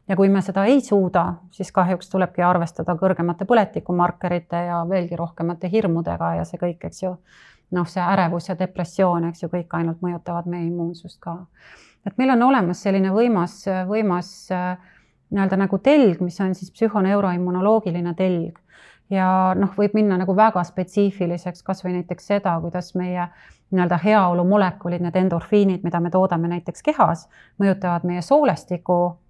[0.10, 5.70] ja kui me seda ei suuda, siis kahjuks tulebki arvestada kõrgemate põletikumarkerite ja veelgi rohkemate
[5.72, 7.14] hirmudega ja see kõik, eks ju,
[7.78, 11.38] noh, see ärevus ja depressioon, eks ju, kõik ainult mõjutavad meie immuunsust ka.
[12.08, 14.32] et meil on olemas selline võimas, võimas
[15.30, 18.58] nii-öelda nagu telg, mis on siis psühhoneuroimmunoloogiline telg
[19.14, 23.30] ja noh, võib minna nagu väga spetsiifiliseks, kasvõi näiteks seda, kuidas meie
[23.70, 27.28] nii-öelda heaolu molekulid, need endorfiinid, mida me toodame näiteks kehas,
[27.62, 29.29] mõjutavad meie soolestiku Äh,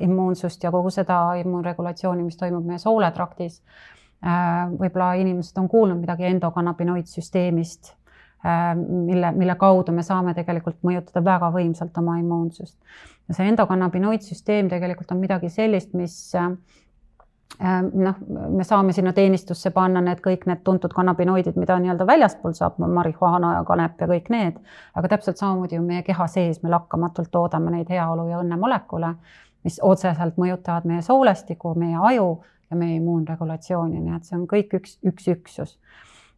[0.00, 3.62] immuunsust ja kogu seda immuunregulatsiooni, mis toimub meie sooletraktis.
[4.22, 7.90] Äh, võib-olla inimesed on kuulnud midagi endokannabinoidsüsteemist,
[8.46, 12.76] äh, mille, mille kaudu me saame tegelikult mõjutada väga võimsalt oma immuunsust.
[13.28, 16.14] ja see endokannabinoidsüsteem tegelikult on midagi sellist, mis
[17.60, 18.14] noh,
[18.48, 23.54] me saame sinna teenistusse panna need kõik need tuntud kannabinoidid, mida nii-öelda väljaspool saab, marihuaana
[23.58, 24.60] ja kanep ja kõik need,
[24.98, 29.14] aga täpselt samamoodi ju meie keha sees me lakkamatult toodame neid heaolu ja õnne molekule,
[29.64, 32.30] mis otseselt mõjutavad meie soolestikku, meie aju
[32.70, 35.76] ja meie immuunregulatsiooni, nii et see on kõik üks, üks üksus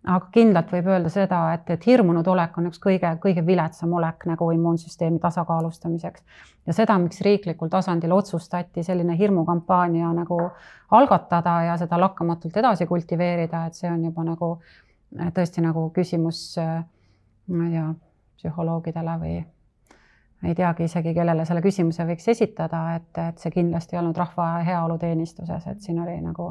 [0.04, 4.26] aga kindlalt võib öelda seda, et, et hirmunud olek on üks kõige, kõige viletsam olek
[4.28, 6.22] nagu immuunsüsteemi tasakaalustamiseks.
[6.66, 10.40] ja seda, miks riiklikul tasandil otsustati selline hirmukampaania nagu
[10.90, 14.50] algatada ja seda lakkamatult edasi kultiveerida, et see on juba nagu
[15.18, 16.84] eh, tõesti nagu küsimus, eh,
[17.48, 17.88] ma ei tea,
[18.36, 19.36] psühholoogidele või
[20.44, 24.58] ei teagi isegi, kellele selle küsimuse võiks esitada, et, et see kindlasti ei olnud rahva
[24.66, 26.50] heaolu teenistuses, et siin oli nagu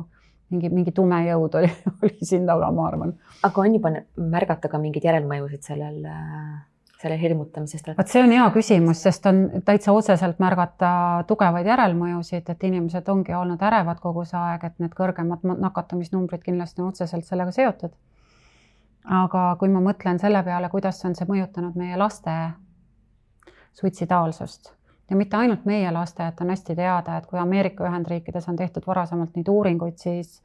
[0.51, 1.71] mingi, mingi tume jõud oli,
[2.03, 3.15] oli siin taga, ma arvan.
[3.43, 3.91] aga on juba
[4.35, 5.99] märgata ka mingeid järelmõjusid sellel,
[7.01, 7.93] selle hirmutamisest?
[7.97, 10.93] vot see on hea küsimus, sest on täitsa otseselt märgata
[11.29, 16.83] tugevaid järelmõjusid, et inimesed ongi olnud ärevad kogu see aeg, et need kõrgemad nakatumisnumbrid kindlasti
[16.83, 17.95] on otseselt sellega seotud.
[19.03, 22.37] aga kui ma mõtlen selle peale, kuidas on see mõjutanud meie laste
[23.73, 24.71] suitsidaalsust
[25.09, 28.85] ja mitte ainult meie laste, et on hästi teada, et kui Ameerika Ühendriikides on tehtud
[28.87, 30.39] varasemalt neid uuringuid, siis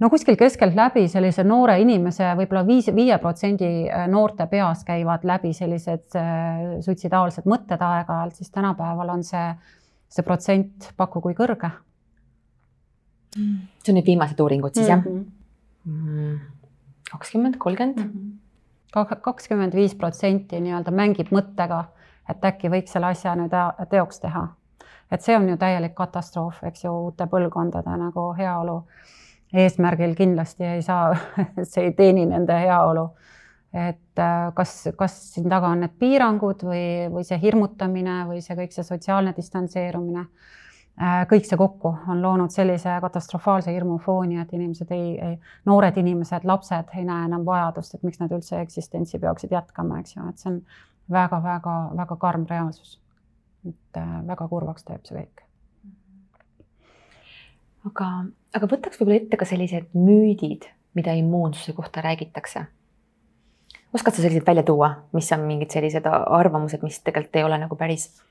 [0.00, 5.52] no kuskil keskeltläbi sellise noore inimese võib-olla viis, viie protsendi äh, noorte peas käivad läbi
[5.56, 9.48] sellised äh, suitsidaalsed mõtted aeg-ajalt, siis tänapäeval on see,
[10.12, 11.72] see protsent paku kui kõrge.
[13.32, 15.00] see on nüüd viimased uuringud siis jah?
[15.02, 15.22] Mhm.
[15.82, 16.38] Mm,
[17.10, 17.98] kakskümmend, kolmkümmend?
[17.98, 19.18] Mhm.
[19.24, 21.86] kakskümmend viis protsenti nii-öelda mängib mõttega
[22.30, 23.54] et äkki võiks selle asja nüüd
[23.90, 24.46] teoks teha.
[25.10, 28.82] et see on ju täielik katastroof, eks ju, uute põlvkondade nagu heaolu
[29.52, 31.12] eesmärgil kindlasti ei saa
[31.72, 33.10] see ei teeni nende heaolu.
[33.72, 38.56] et äh, kas, kas siin taga on need piirangud või, või see hirmutamine või see
[38.58, 44.92] kõik see sotsiaalne distantseerumine äh, kõik see kokku on loonud sellise katastrofaalse hirmufooni, et inimesed
[44.92, 49.56] ei, ei, noored inimesed, lapsed ei näe enam vajadust, et miks nad üldse eksistentsi peaksid
[49.56, 50.60] jätkama, eks ju, et see on
[51.12, 52.98] väga-väga-väga karm reaalsus.
[53.68, 55.42] et äh, väga kurvaks teeb see kõik.
[57.86, 58.08] aga,
[58.54, 62.66] aga võtaks võib-olla ette ka sellised müüdid, mida immuunsuse kohta räägitakse.
[63.94, 67.76] oskad sa selliseid välja tuua, mis on mingid sellised arvamused, mis tegelikult ei ole nagu
[67.76, 68.22] päris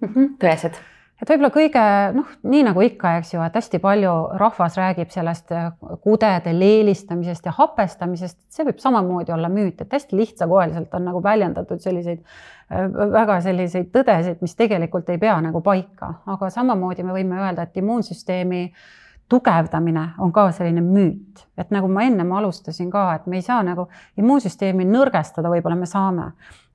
[0.00, 0.36] mm -hmm.
[0.38, 0.78] tõesed?
[1.22, 1.82] Et võib-olla kõige
[2.16, 5.68] noh, nii nagu ikka, eks ju, et hästi palju rahvas räägib sellest äh,
[6.02, 11.82] kudede leelistamisest ja hapestamisest, see võib samamoodi olla müüt, et hästi lihtsakoeliselt on nagu väljendatud
[11.84, 17.38] selliseid äh, väga selliseid tõdesid, mis tegelikult ei pea nagu paika, aga samamoodi me võime
[17.38, 18.64] öelda, et immuunsüsteemi
[19.30, 23.62] tugevdamine on ka selline müüt, et nagu ma ennem alustasin ka, et me ei saa
[23.64, 23.86] nagu
[24.18, 26.32] immuunsüsteemi nõrgestada, võib-olla me saame,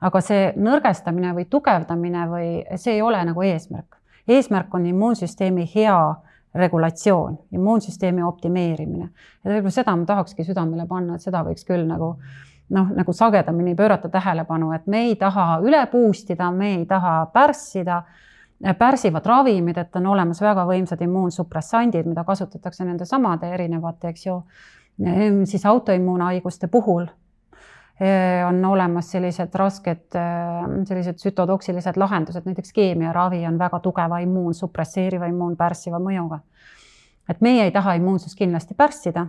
[0.08, 3.97] aga see nõrgestamine või tugevdamine või see ei ole nagu eesmärk
[4.28, 6.16] eesmärk on immuunsüsteemi hea
[6.56, 9.10] regulatsioon, immuunsüsteemi optimeerimine.
[9.44, 12.16] ja võib-olla seda ma tahakski südamele panna, et seda võiks küll nagu
[12.70, 17.26] noh, nagu sagedamini pöörata tähelepanu, et me ei taha üle boost ida, me ei taha
[17.34, 18.04] pärssida
[18.78, 24.40] pärsivad ravimid, et on olemas väga võimsad immuunsupressandid, mida kasutatakse nende samade erinevate, eks ju,
[25.46, 27.06] siis autoimmuunhaiguste puhul
[28.48, 36.00] on olemas sellised rasked, eh, sellised sütotoksilised lahendused, näiteks keemiaravi on väga tugeva immuunsupresseeriva, immuunpärssiva
[36.00, 36.40] mõjuga.
[37.30, 39.28] et meie ei taha immuunsust kindlasti pärssida.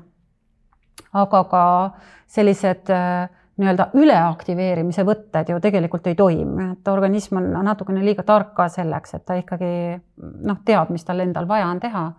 [1.12, 1.90] aga ka
[2.26, 3.28] sellised eh,
[3.58, 9.14] nii-öelda üleaktiveerimise võtted ju tegelikult ei toimi, et organism on natukene liiga tark ka selleks,
[9.14, 10.00] et ta ikkagi
[10.44, 12.12] noh, teab, mis tal endal vaja on teha.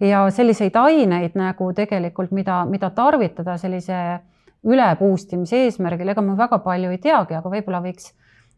[0.00, 4.20] ja selliseid aineid nagu tegelikult, mida, mida tarvitada sellise
[4.66, 8.12] üle boost imise eesmärgil, ega ma väga palju ei teagi, aga võib-olla võiks,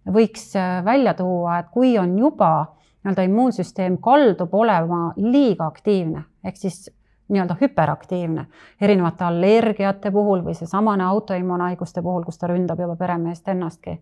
[0.08, 2.52] võiks äh, välja tuua, et kui on juba
[3.00, 6.90] nii-öelda immuunsüsteem kaldub olema liiga aktiivne ehk siis
[7.30, 8.44] nii-öelda hüperaktiivne
[8.80, 13.98] erinevate allergiate puhul või seesamane autoimmuunhaiguste puhul, kus ta ründab juba peremeest ennastki.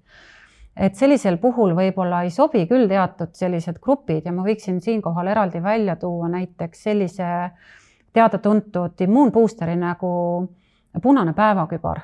[0.77, 5.63] et sellisel puhul võib-olla ei sobi küll teatud sellised grupid ja ma võiksin siinkohal eraldi
[5.63, 7.51] välja tuua näiteks sellise
[8.13, 10.11] teada-tuntud immuunboosteri nagu
[11.03, 12.01] punane päevakübar,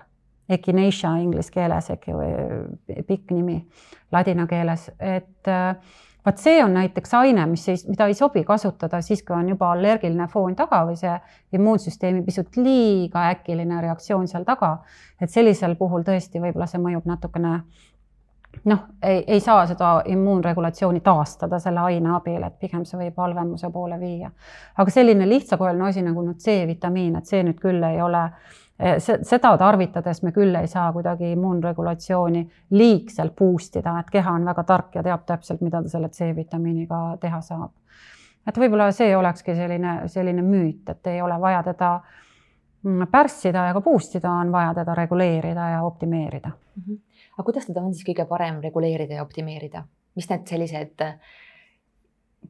[0.48, 3.60] echinacea inglise keeles või pikk nimi
[4.12, 5.76] ladina keeles, et äh,
[6.24, 10.28] vaat see on näiteks aine, mis mida ei sobi kasutada siis, kui on juba allergiline
[10.32, 11.14] foon taga või see
[11.52, 14.78] immuunsüsteemi pisut liiga äkiline reaktsioon seal taga.
[15.20, 17.60] et sellisel puhul tõesti võib-olla see mõjub natukene
[18.64, 23.70] noh, ei, ei saa seda immuunregulatsiooni taastada selle aine abil, et pigem see võib halvemuse
[23.70, 24.30] poole viia.
[24.76, 28.63] aga selline lihtsakoeline asi nagu nüüd C-vitamiin, et see nüüd küll ei ole äh, Eh,
[28.78, 32.42] seda tarvitades me küll ei saa kuidagi immuunregulatsiooni
[32.74, 37.00] liigselt boost ida, et keha on väga tark ja teab täpselt, mida ta selle C-vitamiiniga
[37.22, 37.70] teha saab.
[38.46, 41.92] et võib-olla see olekski selline, selline müüt, et ei ole vaja teda
[42.82, 46.82] mm, pärssida ega boost ida, on vaja teda reguleerida ja optimeerida mm.
[46.82, 46.98] -hmm.
[47.38, 49.84] aga kuidas teda on siis kõige parem reguleerida ja optimeerida,
[50.16, 51.14] mis need sellised äh,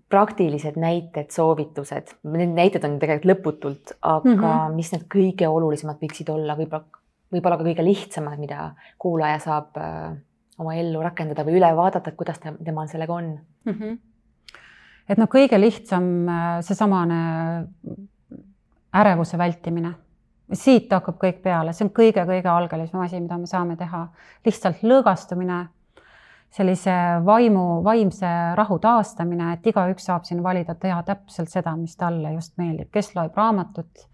[0.08, 4.76] praktilised näited, soovitused, need näited on tegelikult lõputult, aga mm -hmm.
[4.76, 6.84] mis need kõige olulisemad võiksid olla, võib-olla,
[7.32, 10.16] võib-olla ka kõige lihtsamad, mida kuulaja saab äh,
[10.58, 13.72] oma ellu rakendada või üle vaadata, et kuidas temal sellega on mm?
[13.72, 13.98] -hmm.
[15.08, 17.20] et noh, kõige lihtsam äh, seesamane
[18.94, 19.94] ärevuse vältimine
[20.52, 24.08] siit hakkab kõik peale, see on kõige-kõige algelisem asi, mida me saame teha.
[24.44, 25.66] lihtsalt lõõgastumine
[26.54, 26.94] sellise
[27.26, 32.54] vaimu, vaimse rahu taastamine, et igaüks saab siin valida, teha täpselt seda, mis talle just
[32.60, 34.06] meeldib, kes loeb raamatut,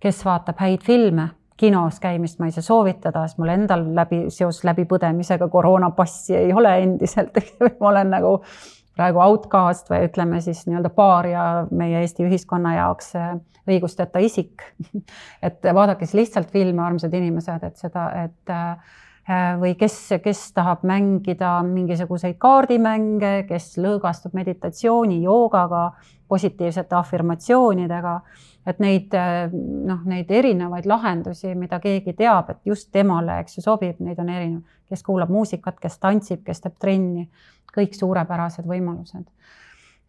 [0.00, 1.28] kes vaatab häid filme,
[1.60, 6.72] kinos käimist ma ei saa soovitada, sest mul endal läbi, seoses läbipõdemisega koroonapassi ei ole
[6.86, 7.36] endiselt,
[7.80, 8.38] ma olen nagu
[8.96, 13.36] praegu outcast või ütleme siis nii-öelda paaria meie Eesti ühiskonna jaoks äh,
[13.68, 14.64] õigusteta isik.
[15.46, 18.76] et vaadake siis lihtsalt filme, armsad inimesed, et seda, et Äh,
[19.60, 25.92] või kes, kes tahab mängida mingisuguseid kaardimänge, kes lõõgastub meditatsiooni, joogaga,
[26.28, 28.16] positiivsete afirmatsioonidega,
[28.66, 29.14] et neid
[29.86, 34.30] noh, neid erinevaid lahendusi, mida keegi teab, et just temale, eks ju, sobib, neid on
[34.32, 37.28] erinev, kes kuulab muusikat, kes tantsib, kes teeb trenni,
[37.72, 39.28] kõik suurepärased võimalused.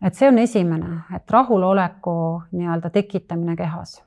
[0.04, 2.15] et see on esimene, et rahuloleku
[2.52, 4.02] nii-öelda tekitamine kehas.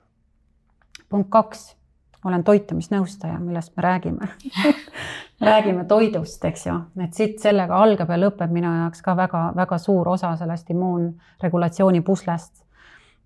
[1.08, 1.76] punkt kaks
[2.26, 4.28] olen toitumisnõustaja, millest me räägime.
[5.50, 10.08] Räägime toidust, eks ju, et siit sellega algab ja lõpeb minu jaoks ka väga-väga suur
[10.14, 12.64] osa sellest immuunregulatsiooni puslest.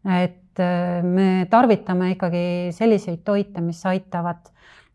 [0.05, 4.49] et äh, me tarvitame ikkagi selliseid toite, mis aitavad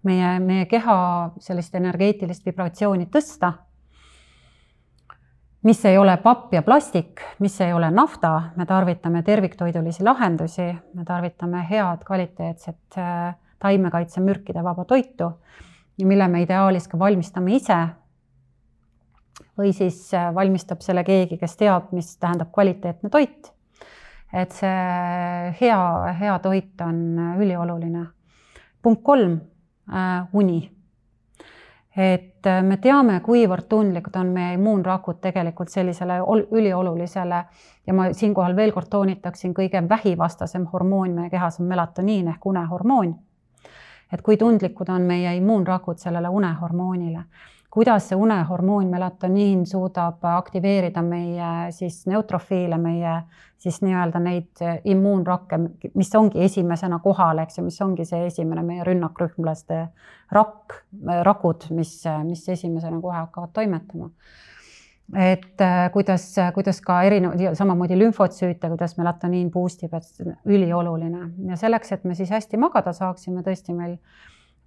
[0.03, 0.97] meie, meie keha
[1.39, 3.53] sellist energeetilist vibratsiooni tõsta
[5.65, 11.05] mis ei ole papp ja plastik, mis ei ole nafta, me tarvitame terviktoidulisi lahendusi, me
[11.05, 13.35] tarvitame head kvaliteetset äh,
[13.65, 15.31] taimekaitsemürkide vaba toitu,
[16.03, 17.79] mille me ideaalis ka valmistame ise.
[19.57, 23.51] või siis äh, valmistab selle keegi, kes teab, mis tähendab kvaliteetne toit.
[24.33, 25.81] et see hea,
[26.19, 28.05] hea toit on ülioluline.
[28.81, 29.39] punkt kolm,
[30.33, 30.75] uni
[31.97, 36.19] et äh, me teame, kuivõrd tundlikud on meie immuunrakud tegelikult sellisele
[36.51, 37.39] üliolulisele
[37.87, 43.15] ja ma siinkohal veel kord toonitaksin, kõige vähivastasem hormoon meie kehas on melatoniin ehk unehormoon.
[44.15, 47.25] Et kui tundlikud on meie immuunrakud sellele unehormoonile.
[47.75, 53.17] Kuidas see unehormoon melatoniin suudab aktiveerida meie siis neutrofiile, meie
[53.59, 55.59] siis nii-öelda neid immuunrakke,
[55.99, 59.81] mis ongi esimesena kohal, eks ju, mis ongi see esimene meie rünnakrühmlaste
[60.31, 60.79] rakk,
[61.27, 64.09] rakud, mis, mis esimesena kohe hakkavad toimetama
[65.13, 71.29] et äh, kuidas, kuidas ka erinevad, samamoodi lümfotsüüte, kuidas melatoniin boost ib, et ülioluline.
[71.49, 73.99] Ja selleks, et me siis hästi magada saaksime, tõesti meil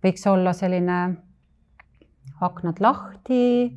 [0.04, 1.00] võiks olla selline
[2.40, 3.74] aknad lahti,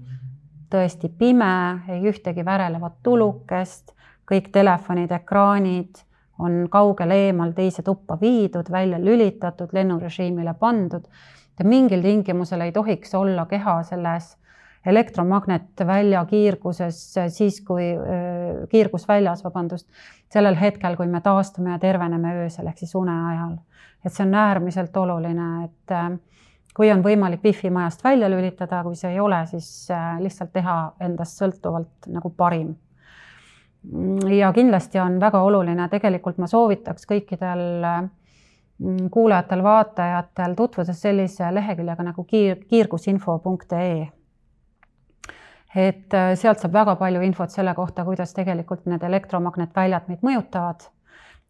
[0.72, 3.96] tõesti pime, ei ühtegi värelevat tulukest,
[4.30, 6.06] kõik telefonid, ekraanid
[6.42, 11.06] on kaugel eemal teise tuppa viidud, välja lülitatud, lennurežiimile pandud.
[11.60, 14.36] Ja mingil tingimusel ei tohiks olla keha selles
[14.86, 17.92] elektromagnetvälja kiirguses siis, kui
[18.70, 19.88] kiirgus väljas, vabandust,
[20.34, 23.58] sellel hetkel, kui me taastume ja terveneme öösel ehk siis une ajal.
[24.06, 25.96] et see on äärmiselt oluline, et
[26.74, 29.90] kui on võimalik wifi majast välja lülitada, kui see ei ole, siis
[30.20, 32.76] lihtsalt teha endast sõltuvalt nagu parim.
[34.30, 38.10] ja kindlasti on väga oluline, tegelikult ma soovitaks kõikidel
[39.12, 44.08] kuulajatel-vaatajatel tutvuda sellise leheküljega nagu kiir, kiirgusinfo.ee.
[45.76, 50.88] et äh, sealt saab väga palju infot selle kohta, kuidas tegelikult need elektromagnetväljad meid mõjutavad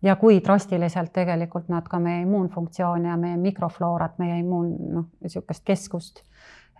[0.05, 5.65] ja kui drastiliselt tegelikult nad ka meie immuunfunktsiooni ja meie mikrofloorat, meie immuun, noh, niisugust
[5.65, 6.21] keskust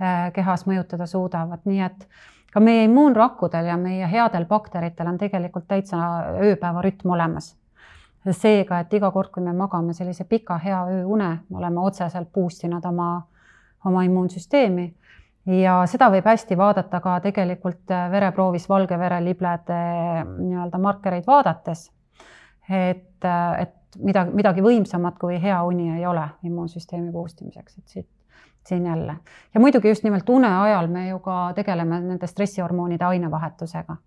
[0.01, 2.05] äh, kehas mõjutada suudavad, nii et
[2.53, 5.97] ka meie immuunrakkudel ja meie headel bakteritel on tegelikult täitsa
[6.45, 7.55] ööpäevarütm olemas.
[8.31, 12.63] seega, et iga kord, kui me magame sellise pika hea ööune, me oleme otseselt boost
[12.63, 13.21] inud oma,
[13.85, 14.91] oma immuunsüsteemi
[15.45, 19.81] ja seda võib hästi vaadata ka tegelikult vereproovis valge vereliblede
[20.37, 21.89] nii-öelda markereid vaadates
[22.71, 23.25] et,
[23.59, 28.07] et midagi, midagi võimsamat kui hea uni ei ole immuunsüsteemi boost imiseks, et siit,
[28.67, 29.17] siin jälle.
[29.53, 33.97] ja muidugi just nimelt une ajal me ju ka tegeleme nende stressihormoonide ainevahetusega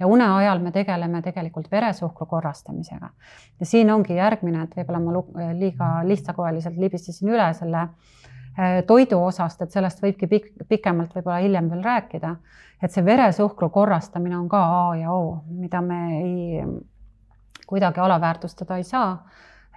[0.00, 3.10] ja une ajal me tegeleme tegelikult veresuhkru korrastamisega.
[3.60, 8.33] ja siin ongi järgmine, et võib-olla ma liiga lihtsakoeliselt libistasin üle selle äh,
[8.86, 12.36] toidu osast, et sellest võibki pik pikemalt võib-olla hiljem veel rääkida.
[12.82, 16.64] et see veresuhkru korrastamine on ka A ja O, mida me ei
[17.66, 19.26] kuidagi alaväärtustada ei saa.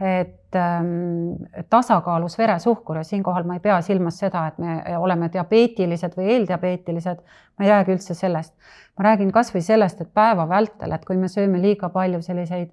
[0.02, 6.14] et ähm, tasakaalus veresuhkur ja siinkohal ma ei pea silmas seda, et me oleme diabeetilised
[6.18, 7.24] või eeldiabeetilised.
[7.58, 8.54] ma ei räägi üldse sellest.
[8.98, 12.70] ma räägin kasvõi sellest, et päeva vältel, et kui me sööme liiga palju selliseid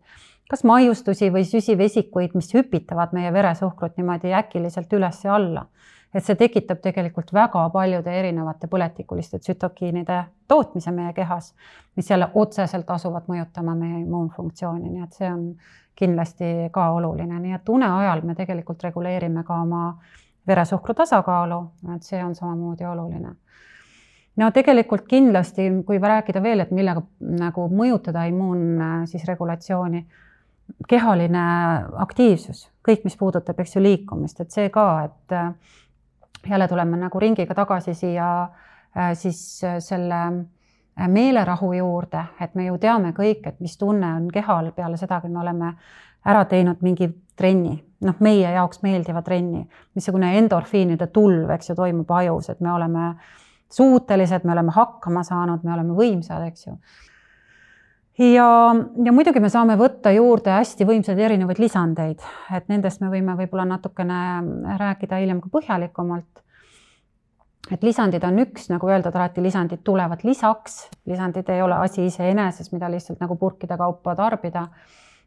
[0.51, 5.67] kas maiustusi või süsivesikuid, mis hüpitavad meie veresuhkrut niimoodi äkiliselt üles ja alla
[6.15, 11.55] et see tekitab tegelikult väga paljude erinevate põletikuliste tsütokiinide tootmise meie kehas,
[11.97, 15.47] mis jälle otseselt asuvad mõjutama meie immuunfunktsiooni, nii et see on
[15.99, 19.87] kindlasti ka oluline, nii et une ajal me tegelikult reguleerime ka oma
[20.47, 21.61] veresuhkru tasakaalu,
[21.97, 23.35] et see on samamoodi oluline.
[24.37, 27.05] No tegelikult kindlasti, kui rääkida veel, et millega
[27.39, 30.03] nagu mõjutada immuun siis regulatsiooni,
[30.89, 31.45] kehaline
[32.03, 35.37] aktiivsus, kõik, mis puudutab, eks ju, liikumist, et see ka, et
[36.51, 42.67] jälle tuleme nagu ringiga tagasi siia äh, siis äh, selle äh, meelerahu juurde, et me
[42.67, 45.75] ju teame kõik, et mis tunne on kehal peale seda, kui me oleme
[46.25, 52.11] ära teinud mingi trenni, noh, meie jaoks meeldiva trenni, missugune endorfiinide tulv, eks ju, toimub
[52.11, 53.15] ajus, et me oleme
[53.75, 56.79] suutelised, me oleme hakkama saanud, me oleme võimsad, eks ju
[58.19, 58.49] ja,
[59.05, 62.23] ja muidugi me saame võtta juurde hästi võimsaid erinevaid lisandeid,
[62.55, 64.19] et nendest me võime võib-olla natukene
[64.81, 66.43] rääkida hiljem ka põhjalikumalt.
[67.73, 72.73] et lisandid on üks, nagu öeldud, alati lisandid tulevad lisaks, lisandid ei ole asi iseeneses,
[72.73, 74.69] mida lihtsalt nagu purkide kaupa tarbida.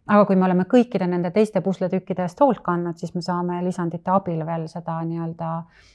[0.08, 4.12] aga kui me oleme kõikide nende teiste pusletükkide eest hoolt kandnud, siis me saame lisandite
[4.12, 5.50] abil veel seda nii-öelda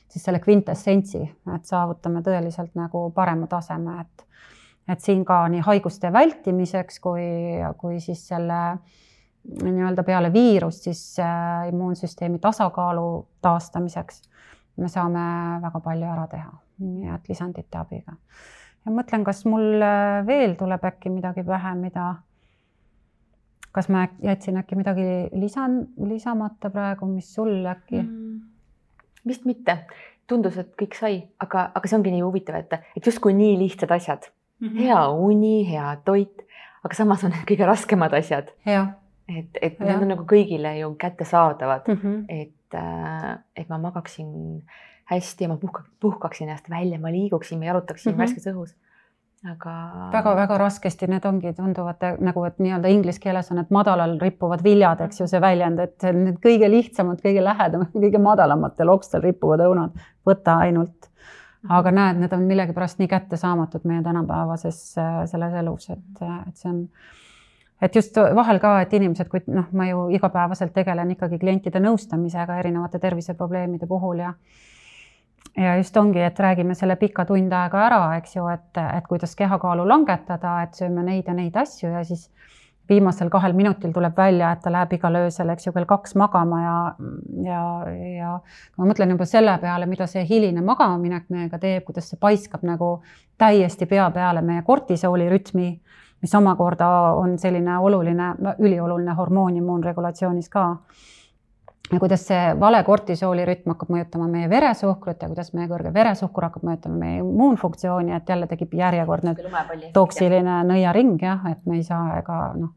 [0.08, 1.22] siis selle kvintessentsi,
[1.54, 4.26] et saavutame tõeliselt nagu parema taseme, et
[4.88, 7.22] et siin ka nii haiguste vältimiseks kui,
[7.78, 8.62] kui siis selle
[9.42, 13.06] nii-öelda peale viirust siis äh, immuunsüsteemi tasakaalu
[13.42, 14.22] taastamiseks
[14.76, 15.22] me saame
[15.62, 16.52] väga palju ära teha,
[16.82, 18.16] nii et lisandite abiga.
[18.84, 22.06] ja mõtlen, kas mul äh, veel tuleb äkki midagi pähe, mida,
[23.72, 25.08] kas ma jätsin äkki midagi
[25.38, 28.40] lisan, lisamata praegu, mis sul äkki mm,?
[29.26, 29.76] vist mitte,
[30.26, 33.92] tundus, et kõik sai, aga, aga see ongi nii huvitav, et, et justkui nii lihtsad
[33.94, 34.30] asjad
[34.62, 34.68] mm.
[34.68, 34.78] -hmm.
[34.78, 36.46] hea uni, hea toit,
[36.84, 38.54] aga samas on need kõige raskemad asjad.
[39.28, 39.86] et, et ja.
[39.86, 42.24] need on nagu kõigile ju kättesaadavad mm, -hmm.
[42.28, 44.62] et, äh, et ma magaksin
[45.10, 48.22] hästi ja ma puhka, puhkaksin ennast välja, ma liiguksin, ma jalutaksin mm -hmm.
[48.22, 48.74] värskes õhus
[49.50, 49.74] aga.
[50.12, 55.02] väga-väga raskesti need ongi, tunduvad nagu, et nii-öelda inglise keeles on need madalal rippuvad viljad,
[55.06, 60.04] eks ju, see väljend, et need kõige lihtsamad, kõige lähedamad, kõige madalamatel okstel rippuvad õunad,
[60.28, 61.10] võta ainult.
[61.68, 61.98] Aga mhm.
[61.98, 64.80] näed, need on millegipärast nii kättesaamatud meie tänapäevases
[65.30, 66.86] selles elus, et, et see on
[67.82, 72.58] et just vahel ka, et inimesed, kui noh, ma ju igapäevaselt tegelen ikkagi klientide nõustamisega
[72.62, 74.34] erinevate terviseprobleemide puhul ja
[75.58, 79.34] ja just ongi, et räägime selle pika tund aega ära, eks ju, et, et kuidas
[79.36, 82.30] kehakaalu langetada, et sööme neid ja neid asju ja siis
[82.88, 86.60] viimasel kahel minutil tuleb välja, et ta läheb igal öösel, eks ju, kell kaks magama
[86.62, 86.76] ja,
[87.46, 87.62] ja,
[88.18, 88.32] ja
[88.78, 92.96] ma mõtlen juba selle peale, mida see hiline magamaminek meiega teeb, kuidas see paiskab nagu
[93.38, 95.70] täiesti pea peale meie kortisooli rütmi,
[96.22, 100.66] mis omakorda on selline oluline, ülioluline hormoon immuunregulatsioonis ka
[101.92, 106.48] ja kuidas see vale kortisooli rütm hakkab mõjutama meie veresuhkrut ja kuidas meie kõrge veresuhkur
[106.48, 109.34] hakkab mõjutama meie immuunfunktsiooni, et jälle tekib järjekordne
[109.94, 112.72] toksiline nõiaring jah, et me ei saa ega noh,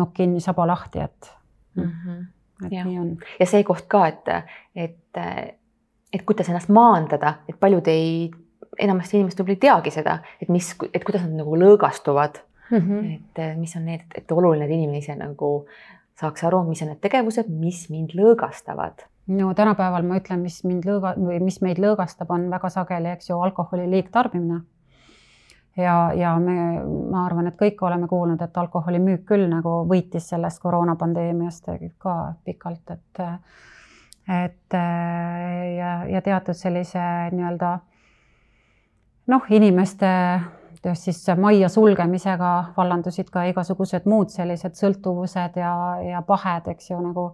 [0.00, 1.34] nokk kinni, saba lahti, et
[1.76, 1.90] mm.
[1.90, 2.24] -hmm.
[2.66, 2.84] et ja.
[2.84, 3.12] nii on.
[3.40, 4.32] ja see koht ka, et,
[4.74, 5.22] et,
[6.12, 8.30] et kuidas ennast maandada, et paljud ei,
[8.78, 12.40] enamasti inimesed võib-olla ei teagi seda, et mis, et kuidas nad nagu lõõgastuvad
[12.70, 12.78] mm.
[12.78, 13.12] -hmm.
[13.14, 15.66] et mis on need, et oluline, et inimene ise nagu
[16.20, 19.06] saaks aru, mis on need tegevused, mis mind lõõgastavad.
[19.26, 23.30] no tänapäeval ma ütlen, mis mind lõõga- või mis meid lõõgastab, on väga sageli, eks
[23.30, 24.60] ju, alkoholi liigtarbimine.
[25.76, 30.28] ja, ja me, ma arvan, et kõik oleme kuulnud, et alkoholi müük küll nagu võitis
[30.28, 33.24] sellest koroonapandeemiast ka pikalt, et
[34.28, 34.72] et
[35.76, 37.00] ja, ja teatud sellise
[37.32, 37.78] nii-öelda
[39.26, 40.06] noh, inimeste
[40.92, 45.74] siis majja sulgemisega vallandusid ka igasugused muud sellised sõltuvused ja,
[46.04, 47.26] ja pahed, eks ju, nagu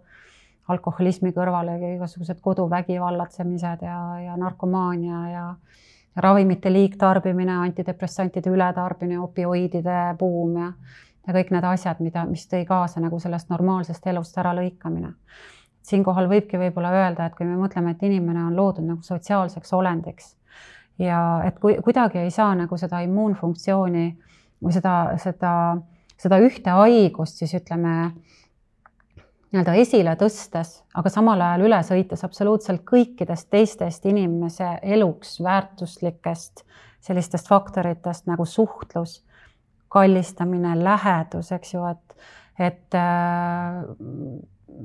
[0.70, 5.44] alkoholismi kõrvale igasugused koduvägivallatsemised ja, ja narkomaania ja
[6.16, 10.72] ravimite liigtarbimine, antidepressantide ületarbimine, opioidide buum ja,
[11.26, 15.14] ja kõik need asjad, mida, mis tõi kaasa nagu sellest normaalsest elust äralõikamine.
[15.82, 20.34] siinkohal võibki võib-olla öelda, et kui me mõtleme, et inimene on loodud nagu sotsiaalseks olendiks
[21.00, 24.06] ja et kui kuidagi ei saa nagu seda immuunfunktsiooni
[24.60, 25.52] või seda, seda,
[26.20, 27.94] seda ühte haigust siis ütleme
[29.50, 36.64] nii-öelda esile tõstes, aga samal ajal üle sõites absoluutselt kõikidest teistest inimese eluks väärtuslikest
[37.00, 39.22] sellistest faktoritest nagu suhtlus,
[39.90, 42.16] kallistamine, lähedus, eks ju, et,
[42.60, 42.98] et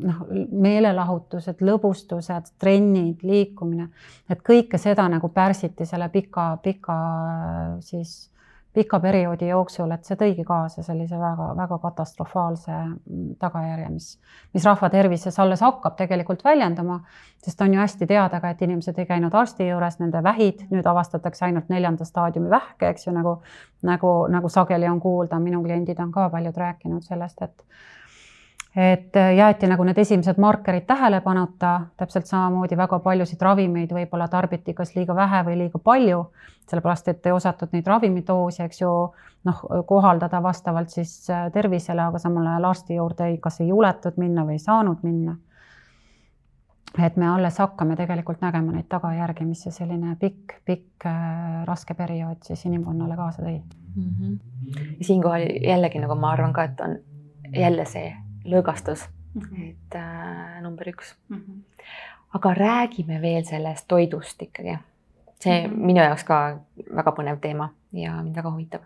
[0.01, 0.21] noh,
[0.51, 3.89] meelelahutused, lõbustused, trennid, liikumine,
[4.29, 6.99] et kõike seda nagu pärsiti selle pika, pika
[7.85, 8.15] siis
[8.75, 12.75] pika perioodi jooksul, et see tõigi kaasa sellise väga-väga katastrofaalse
[13.39, 14.07] tagajärje, mis,
[14.53, 16.99] mis rahva tervises alles hakkab tegelikult väljenduma,
[17.45, 20.87] sest on ju hästi teada ka, et inimesed ei käinud arsti juures, nende vähid nüüd
[20.91, 23.37] avastatakse ainult neljanda staadiumi vähke, eks ju, nagu,
[23.87, 27.63] nagu, nagu sageli on kuulda, minu kliendid on ka paljud rääkinud sellest, et
[28.75, 34.73] et äh, jäeti nagu need esimesed markerid tähelepanuta, täpselt samamoodi väga paljusid ravimeid võib-olla tarbiti
[34.75, 36.25] kas liiga vähe või liiga palju,
[36.67, 38.91] sellepärast et ei osatud neid ravimidoose, eks ju,
[39.47, 44.19] noh, kohaldada vastavalt siis äh, tervisele, aga samal ajal arsti juurde ei, kas ei juletud
[44.19, 45.37] minna või ei saanud minna.
[47.03, 51.93] et me alles hakkame tegelikult nägema neid tagajärgi, mis see selline pikk, pikk äh, raske
[51.93, 53.57] periood siis inimkonnale kaasa tõi
[53.95, 54.11] mm.
[54.19, 55.01] -hmm.
[55.01, 56.97] siinkohal jällegi nagu ma arvan ka, et on
[57.55, 58.13] jälle see
[58.45, 59.69] lõõgastus mm, -hmm.
[59.69, 61.37] et äh, number üks mm.
[61.37, 61.87] -hmm.
[62.33, 64.77] aga räägime veel sellest toidust ikkagi.
[65.39, 65.85] see mm -hmm.
[65.85, 66.59] minu jaoks ka
[66.95, 68.81] väga põnev teema ja mind väga huvitab.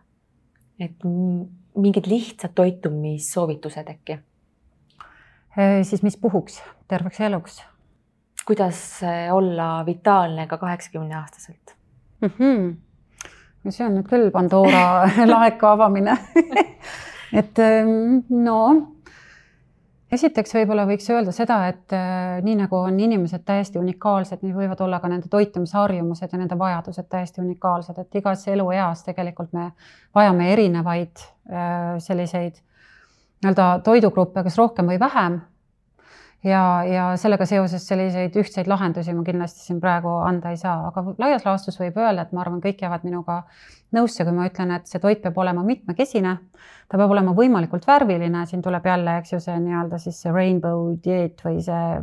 [0.79, 1.03] et
[1.75, 4.19] mingid lihtsad toitumissoovitused äkki?
[5.83, 7.63] Siis mis puhuks terveks eluks?
[8.49, 11.75] kuidas äh, olla vitaalne ka kaheksakümne aastaselt
[12.21, 12.29] mm?
[12.29, 12.75] -hmm.
[13.63, 16.15] no see on nüüd küll Pandora laeka avamine
[17.39, 18.57] et ähm, no
[20.11, 24.81] esiteks võib-olla võiks öelda seda, et äh, nii nagu on inimesed täiesti unikaalsed, nii võivad
[24.85, 29.69] olla ka nende toitumisharjumused ja nende vajadused täiesti unikaalsed, et igas elueas tegelikult me
[30.15, 32.57] vajame erinevaid äh, selliseid
[33.39, 35.39] nii-öelda toidugruppe, kas rohkem või vähem
[36.43, 41.03] ja, ja sellega seoses selliseid ühtseid lahendusi ma kindlasti siin praegu anda ei saa, aga
[41.19, 43.41] laias laastus võib öelda, et ma arvan, kõik jäävad minuga
[43.95, 46.37] nõusse, kui ma ütlen, et see toit peab olema mitmekesine.
[46.89, 50.93] ta peab olema võimalikult värviline, siin tuleb jälle, eks ju, see nii-öelda siis see rainbow
[51.03, 51.99] dieet või see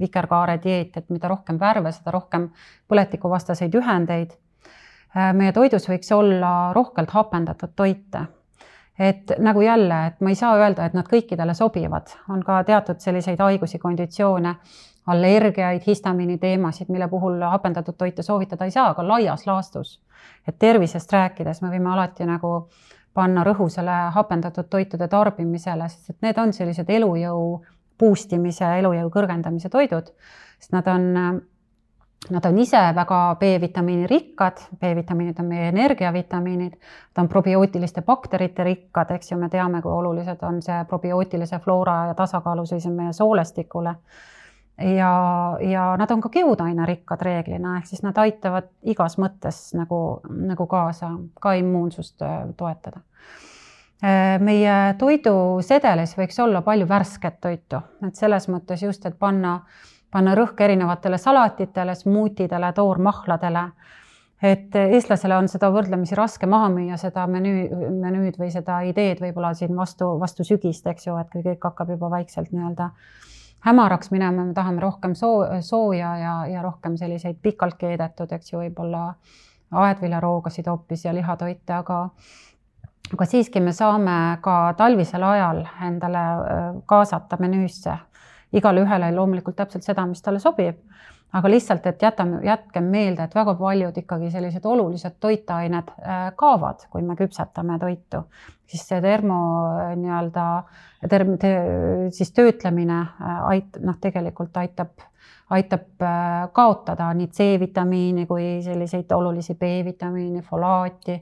[0.00, 2.48] vikerkaare dieet, et mida rohkem värve, seda rohkem
[2.88, 4.32] põletikuvastaseid ühendeid.
[5.14, 8.24] Meie toidus võiks olla rohkelt hapendatud toite
[8.98, 13.00] et nagu jälle, et ma ei saa öelda, et nad kõikidele sobivad, on ka teatud
[13.02, 14.54] selliseid haigusi, konditsioone,
[15.06, 20.00] allergiaid, histamiini teemasid, mille puhul hapendatud toite soovitada ei saa, aga laias laastus.
[20.48, 22.68] et tervisest rääkides me võime alati nagu
[23.14, 27.64] panna rõhu selle hapendatud toitude tarbimisele, sest et need on sellised elujõu
[27.98, 30.10] boost imise, elujõu kõrgendamise toidud,
[30.58, 31.12] sest nad on
[32.30, 36.76] Nad on ise väga B-vitamiini rikkad, B-vitamiinid on meie energiavitamiinid,
[37.14, 41.98] ta on probiootiliste bakterite rikkad, eks ju, me teame, kui olulised on see probiootilise floora
[42.08, 43.94] ja tasakaalu seis on meie soolestikule.
[44.96, 45.12] ja,
[45.60, 50.66] ja nad on ka kiudaine rikkad reeglina, ehk siis nad aitavad igas mõttes nagu, nagu
[50.66, 53.04] kaasa, ka immuunsust äh, toetada
[54.02, 59.60] äh, meie toidusedelis võiks olla palju värsket toitu, et selles mõttes just, et panna
[60.14, 63.66] panna rõhk erinevatele salatitele, smuutidele, toormahladele.
[64.44, 67.68] et eestlasele on seda võrdlemisi raske maha müüa, seda menüü,
[68.02, 71.94] menüüd või seda ideed võib-olla siin vastu, vastu sügist, eks ju, et kui kõik hakkab
[71.94, 72.90] juba vaikselt nii-öelda
[73.64, 78.60] hämaraks minema, me tahame rohkem soo, sooja ja, ja rohkem selliseid pikalt keedetud, eks ju,
[78.60, 79.14] võib-olla
[79.72, 82.00] aedviljaroogasid hoopis ja lihatoite, aga
[83.14, 87.96] aga siiski me saame ka talvisel ajal endale äh, kaasata menüüsse
[88.54, 90.80] igale ühele loomulikult täpselt seda, mis talle sobib.
[91.34, 96.84] aga lihtsalt, et jätame, jätkem meelde, et väga paljud ikkagi sellised olulised toitained äh, kaovad,
[96.90, 98.20] kui me küpsetame toitu,
[98.70, 99.38] siis see termo
[99.80, 100.44] äh, nii-öelda
[101.10, 101.50] term-, te,
[102.14, 104.94] siis töötlemine äh, ait-, noh, tegelikult aitab
[105.54, 106.00] aitab
[106.56, 111.18] kaotada nii C-vitamiini kui selliseid olulisi B-vitamiini, folaati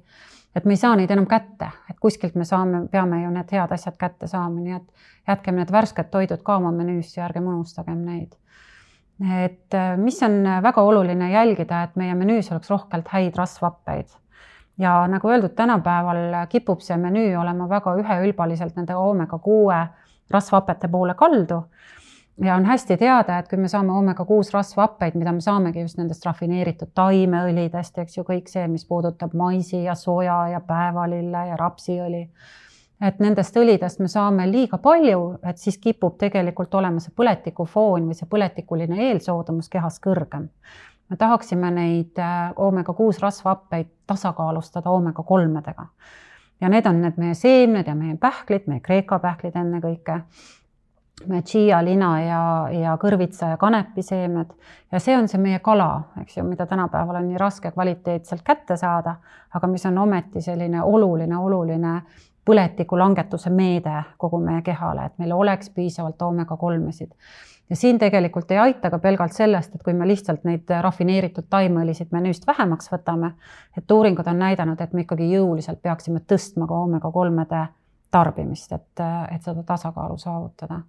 [0.56, 3.72] et me ei saa neid enam kätte, et kuskilt me saame, peame ju need head
[3.72, 8.04] asjad kätte saama, nii et jätkem need värsked toidud ka oma menüüsse ja ärgem unustagem
[8.04, 8.34] neid.
[9.22, 14.08] et äh, mis on väga oluline jälgida, et meie menüüs oleks rohkelt häid rasvhappeid
[14.78, 19.78] ja nagu öeldud, tänapäeval kipub see menüü olema väga üheülbaliselt nende oomega kuue
[20.30, 21.62] rasvhapete poole kaldu
[22.40, 25.98] ja on hästi teada, et kui me saame oomega kuus rasvhappeid, mida me saamegi just
[26.00, 31.56] nendest rafineeritud taimeõlidest, eks ju, kõik see, mis puudutab maisi ja soja ja päevalille ja
[31.60, 32.28] rapsiõli.
[33.02, 38.14] et nendest õlidest me saame liiga palju, et siis kipub tegelikult olema see põletikufoon või
[38.14, 40.48] see põletikuline eelsoodumus kehas kõrgem.
[41.10, 45.86] me tahaksime neid äh, oomega kuus rasvhappeid tasakaalustada oomega kolmedega.
[46.60, 50.22] ja need on need meie seemned ja meie pähklid, meie kreeka pähklid ennekõike
[51.44, 52.42] chia lina ja,
[52.72, 54.52] ja kõrvitsa ja kanepiseemned
[54.92, 58.76] ja see on see meie kala, eks ju, mida tänapäeval on nii raske kvaliteetselt kätte
[58.76, 59.16] saada,
[59.54, 61.94] aga mis on ometi selline oluline, oluline
[62.44, 67.10] põletiku langetuse meede kogu meie kehale, et meil oleks piisavalt oomega kolmesid.
[67.70, 72.10] ja siin tegelikult ei aita ka pelgalt sellest, et kui me lihtsalt neid rafineeritud taimeõlisid
[72.12, 73.32] menüüst vähemaks võtame,
[73.78, 77.66] et uuringud on näidanud, et me ikkagi jõuliselt peaksime tõstma ka oomega kolmede
[78.12, 80.82] tarbimist, et, et seda tasakaalu saavutada.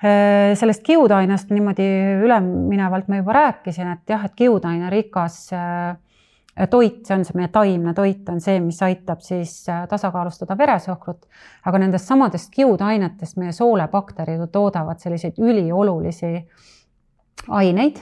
[0.00, 1.86] Äh, sellest kiudainest niimoodi
[2.24, 5.98] üleminevalt ma juba rääkisin, et jah, et kiudaine rikas äh,
[6.70, 11.28] toit, see on see meie taimne toit, on see, mis aitab siis äh, tasakaalustada veresuhkrut,
[11.68, 16.32] aga nendest samadest kiudainetest meie soolebakterid toodavad selliseid üliolulisi
[17.60, 18.00] aineid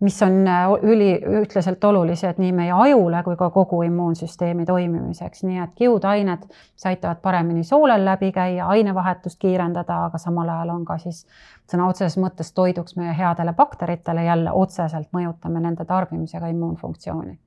[0.00, 5.60] mis on äh, üli, ühtlaselt olulised nii meie ajule kui ka kogu immuunsüsteemi toimimiseks, nii
[5.60, 10.96] et kiudained, mis aitavad paremini soolel läbi käia, ainevahetust kiirendada, aga samal ajal on ka
[11.02, 11.26] siis
[11.70, 17.38] sõna otseses mõttes toiduks meie headele bakteritele, jälle otseselt mõjutame nende tarbimisega immuunfunktsiooni.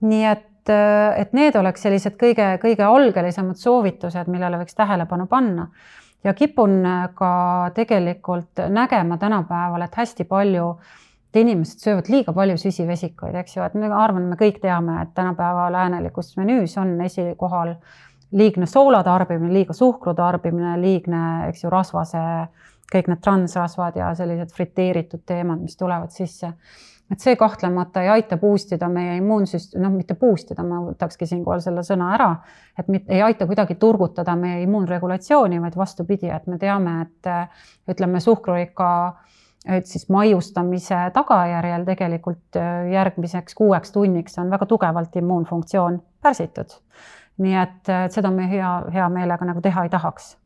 [0.00, 5.70] nii et, äh, et need oleks sellised kõige-kõige algelisemad soovitused, millele võiks tähelepanu panna
[6.24, 11.00] ja kipun ka tegelikult nägema tänapäeval, et hästi palju äh,
[11.34, 15.10] et inimesed söövad liiga palju süsivesikuid, eks ju, et ma arvan, me kõik teame, et
[15.16, 17.74] tänapäeva läänelikus menüüs on esikohal
[18.38, 22.22] liigne soola tarbimine, liiga suhkru tarbimine, liigne, eks ju, rasvase,
[22.92, 26.54] kõik need transrasvad ja sellised friteeritud teemad, mis tulevad sisse.
[27.12, 31.26] et see kahtlemata ei aita boost ida meie immuunsüst-, noh, mitte boost ida, ma võtakski
[31.28, 32.30] siinkohal selle sõna ära,
[32.78, 38.22] et mitte ei aita kuidagi turgutada meie immuunregulatsiooni, vaid vastupidi, et me teame, et ütleme,
[38.24, 38.88] suhkrurikka
[39.64, 46.78] et siis maiustamise tagajärjel tegelikult äh, järgmiseks kuueks tunniks on väga tugevalt immuunfunktsioon pärsitud.
[47.38, 50.36] nii et äh, seda me hea, hea meelega nagu teha ei tahaks.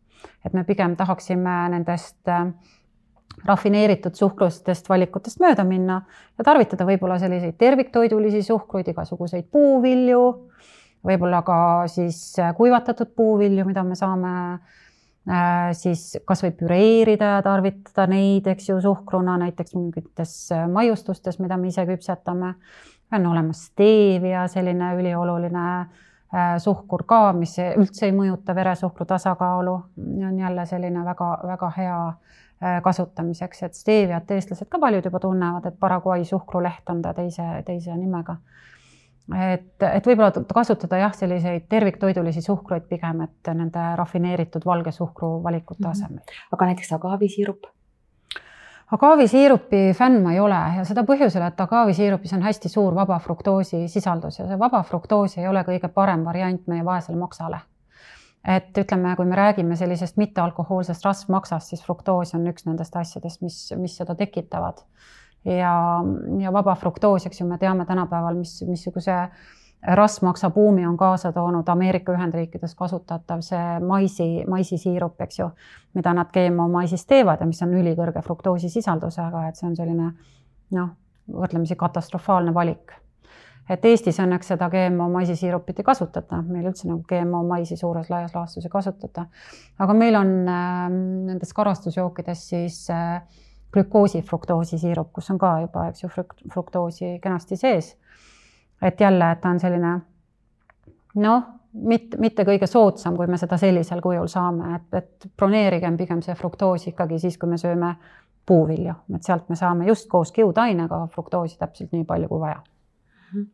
[0.46, 2.46] et me pigem tahaksime nendest äh,
[3.46, 6.02] rafineeritud suhkrustest valikutest mööda minna
[6.38, 10.22] ja tarvitada võib-olla selliseid terviktoidulisi suhkruid, igasuguseid puuvilju,
[11.06, 14.32] võib-olla ka siis kuivatatud puuvilju, mida me saame
[15.76, 21.68] siis kasvõi püreerida ja tarvitada neid, eks ju, suhkruna näiteks mingites äh, maiustustes, mida me
[21.68, 22.54] ise küpsetame.
[23.12, 29.74] on olemas stevia, selline ülioluline äh, suhkur ka, mis üldse ei mõjuta veresuhkru tasakaalu,
[30.28, 35.80] on jälle selline väga-väga hea äh, kasutamiseks, et steeviat eestlased ka paljud juba tunnevad, et
[35.80, 38.36] Paraguay suhkruleht on ta teise, teise nimega
[39.36, 45.88] et, et võib-olla kasutada jah, selliseid terviktoidulisi suhkruid pigem, et nende rafineeritud valge suhkru valikute
[45.88, 46.24] asemel mm.
[46.24, 46.54] -hmm.
[46.56, 47.66] aga näiteks agaavisiirup?
[48.92, 53.88] agaavisiirupi fänn ma ei ole ja seda põhjusel, et agaavisiirupis on hästi suur vaba fruktoosi
[53.88, 57.60] sisaldus ja see vaba fruktoos ei ole kõige parem variant meie vaesele maksale.
[58.48, 63.72] et ütleme, kui me räägime sellisest mittealkohoolsest rasvmaksast, siis fruktoos on üks nendest asjadest, mis,
[63.76, 64.78] mis seda tekitavad
[65.44, 65.74] ja,
[66.40, 69.16] ja vaba fruktoos, eks ju, me teame tänapäeval, mis, missuguse
[69.82, 75.50] rasvmaksa buumi on kaasa toonud Ameerika Ühendriikides kasutatav see maisi, maisisiirup, eks ju,
[75.94, 80.10] mida nad GMO maisist teevad ja mis on ülikõrge fruktoosisisaldusega, et see on selline
[80.74, 80.88] noh,
[81.30, 82.96] võrdlemisi katastrofaalne valik.
[83.70, 88.34] et Eestis õnneks seda GMO maisisiirupit ei kasutata, meil üldse nagu GMO maisi suures laias
[88.34, 89.26] laastus ei kasutata.
[89.78, 93.22] aga meil on äh, nendes karastusjookides siis äh,
[93.72, 96.10] glükoosi fruktoosi siirup, kus on ka juba, eks ju,
[96.52, 97.96] fruktoosi kenasti sees.
[98.82, 100.00] et jälle, et ta on selline
[101.14, 101.42] noh,
[101.72, 106.34] mitte, mitte kõige soodsam, kui me seda sellisel kujul saame, et, et broneerigem pigem see
[106.38, 107.94] fruktoos ikkagi siis, kui me sööme
[108.48, 112.62] puuvilju, et sealt me saame just koos kiudainega fruktoosi täpselt nii palju kui vaja.
[113.28, 113.44] Mhm.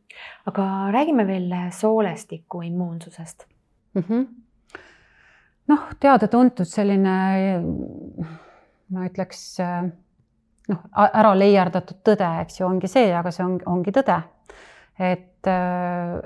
[0.47, 3.47] aga räägime veel soolestiku immuunsusest
[3.95, 4.03] mm.
[4.03, 4.27] -hmm.
[5.69, 7.17] noh, teada-tuntud selline
[8.89, 9.59] ma ütleks
[10.69, 14.23] noh, ära leierdatud tõde, eks ju, ongi see, aga see on, ongi tõde.
[14.95, 15.49] et,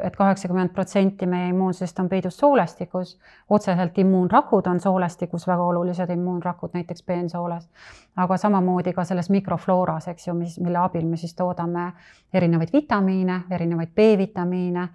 [0.05, 3.15] et kaheksakümmend protsenti meie immuunsust on peidus soolestikus,
[3.49, 7.65] otseselt immuunrakud on soolestikus väga olulised immuunrakud, näiteks peensooles,
[8.17, 11.93] aga samamoodi ka selles mikroflooras, eks ju, mis, mille abil me siis toodame
[12.35, 14.89] erinevaid vitamiine, erinevaid B-vitamiine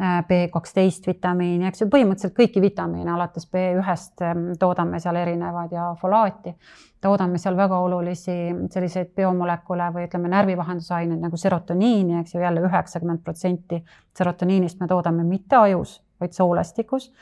[0.00, 6.54] B12 vitamiini, eks ju, põhimõtteliselt kõiki vitamiine alates B1-st ehm, toodame seal erinevaid ja folaati.
[7.00, 8.34] toodame seal väga olulisi
[8.70, 13.82] selliseid biomolekule või ütleme, närvivahendusaineid nagu serotoniini, eks ju jälle, jälle üheksakümmend protsenti
[14.18, 17.12] serotoniinist me toodame mitte ajus, vaid soolestikus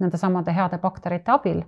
[0.00, 1.62] nende samade heade bakterite abil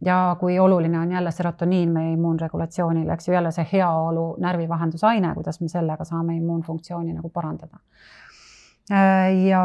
[0.00, 5.60] ja kui oluline on jälle serotoniin meie immuunregulatsioonile, eks ju, jälle see heaolu närvivahendusaine, kuidas
[5.60, 8.25] me sellega saame immuunfunktsiooni nagu parandada Äh,
[8.90, 9.62] ja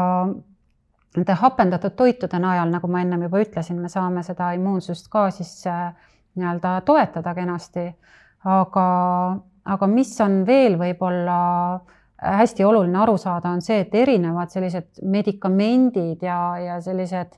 [1.16, 5.66] nende hapendatud toitude najal, nagu ma ennem juba ütlesin, me saame seda immuunsust ka siis
[5.70, 5.92] äh,
[6.38, 7.90] nii-öelda toetada kenasti.
[8.44, 8.86] aga,
[9.64, 11.36] aga mis on veel võib-olla
[12.22, 17.36] hästi oluline aru saada, on see, et erinevad sellised medikamendid ja, ja sellised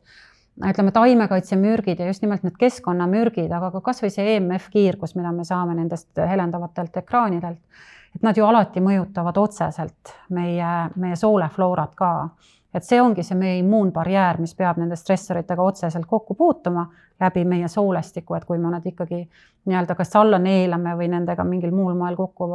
[0.65, 5.45] ütleme, taimekaitsemürgid ja just nimelt need keskkonnamürgid, aga ka kasvõi see EMF kiirgus, mida me
[5.45, 7.83] saame nendest helendavatelt ekraanidelt
[8.15, 12.29] et nad ju alati mõjutavad otseselt meie, meie soolefloorat ka.
[12.75, 16.89] et see ongi see meie immuunbarjäär, mis peab nende stressoritega otseselt kokku puutuma
[17.21, 19.21] läbi meie soolestiku, et kui me nad ikkagi
[19.67, 22.49] nii-öelda kas alla neelame või nendega mingil muul moel kokku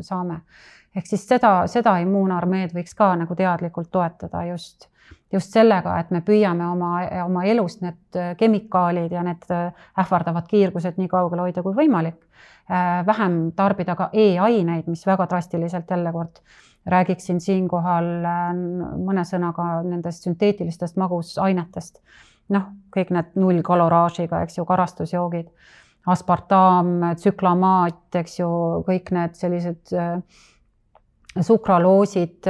[0.00, 0.40] saame.
[0.96, 4.88] ehk siis seda, seda immuunarmeed võiks ka nagu teadlikult toetada just
[5.32, 6.90] just sellega, et me püüame oma,
[7.24, 9.46] oma elust need kemikaalid ja need
[9.98, 12.18] ähvardavad kiirgused nii kaugel hoida kui võimalik
[13.06, 16.38] vähem tarbida ka e-aineid, mis väga drastiliselt jälle kord
[16.86, 18.50] räägiksin siinkohal äh,
[19.04, 22.00] mõne sõnaga nendest sünteetilistest magusainetest.
[22.50, 25.52] noh, kõik need nullkaloraažiga, eks ju, karastusjoogid,
[26.10, 28.48] aspartam, tsüklamaat, eks ju,
[28.88, 30.16] kõik need sellised äh,
[31.30, 32.48] sukraloosid,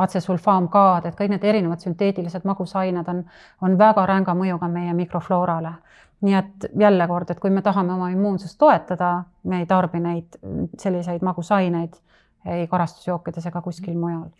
[0.00, 3.20] atsesulfaamkaad, et kõik need erinevad sünteetilised magusained on,
[3.60, 5.74] on väga ränga mõjuga meie mikrofloorale
[6.20, 10.38] nii et jälle kord, et kui me tahame oma immuunsust toetada, me ei tarbi neid
[10.78, 11.98] selliseid magusaineid
[12.46, 14.30] ei karastusjookides ega kuskil mujal.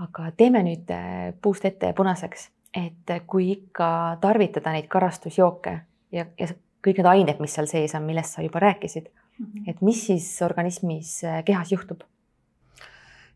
[0.00, 5.74] aga teeme nüüd äh, puust ette punaseks, et kui ikka tarvitada neid karastusjooke
[6.14, 6.46] ja, ja
[6.80, 9.70] kõik need ained, mis seal sees on, millest sa juba rääkisid mm, -hmm.
[9.70, 12.00] et mis siis organismis, äh, kehas juhtub?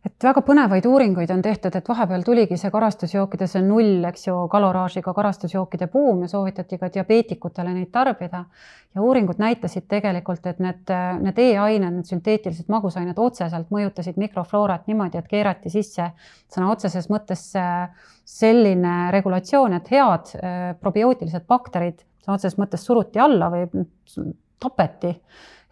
[0.05, 4.37] Et väga põnevaid uuringuid on tehtud, et vahepeal tuligi see karastusjookide, see null, eks ju,
[4.53, 8.45] kaloraažiga karastusjookide buum ja soovitati ka diabeetikutele neid tarbida.
[8.95, 10.93] ja uuringud näitasid tegelikult, et need,
[11.25, 16.11] need E-ained, need sünteetilised magusained otseselt mõjutasid mikrofloorat niimoodi, et keerati sisse
[16.53, 17.49] sõna otseses mõttes
[18.25, 20.37] selline regulatsioon, et head
[20.81, 23.67] probiootilised bakterid sõna otseses mõttes suruti alla või
[24.63, 25.17] tapeti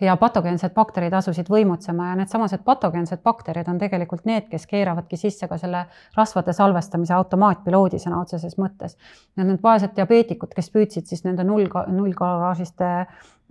[0.02, 5.48] ja patogeensed bakterid asusid võimutsema ja needsamased patogeensed bakterid on tegelikult need, kes keeravadki sisse
[5.48, 5.84] ka selle
[6.16, 8.96] rasvade salvestamise automaatpiloodi sõna otseses mõttes.
[9.36, 12.90] need vaesed diabeetikud, kes püüdsid siis nende null, nullkaloraažiste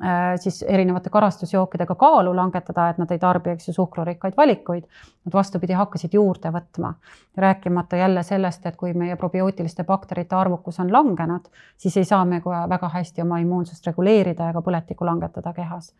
[0.04, 4.88] Äh, siis erinevate karastusjookidega kaalu langetada, et nad ei tarbi, eks ju, suhkrurikkaid valikuid.
[5.26, 6.96] Nad vastupidi hakkasid juurde võtma,
[7.38, 12.42] rääkimata jälle sellest, et kui meie probiootiliste bakterite arvukus on langenud, siis ei saa me
[12.42, 15.94] kohe väga hästi oma immuunsust reguleerida ega põletikku langetada kehas.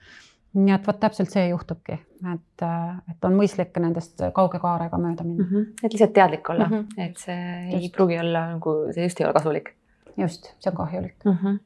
[0.54, 1.96] Nii et vot täpselt see juhtubki,
[2.34, 2.64] et,
[3.12, 5.52] et on mõistlik nendest kauge kaarega mööda minna mm.
[5.52, 5.84] -hmm.
[5.84, 7.06] et lihtsalt teadlik olla mm, -hmm.
[7.08, 7.84] et see just.
[7.84, 9.76] ei pruugi olla nagu, see just ei ole kasulik.
[10.18, 11.38] just, see on kahjulik mm.
[11.44, 11.60] -hmm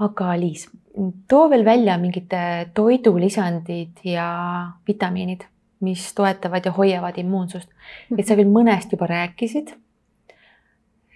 [0.00, 0.68] aga Liis,
[1.28, 2.32] too veel välja mingid
[2.74, 4.26] toidulisandid ja
[4.88, 5.44] vitamiinid,
[5.84, 7.68] mis toetavad ja hoiavad immuunsust.
[8.18, 9.74] et sa küll mõnest juba rääkisid.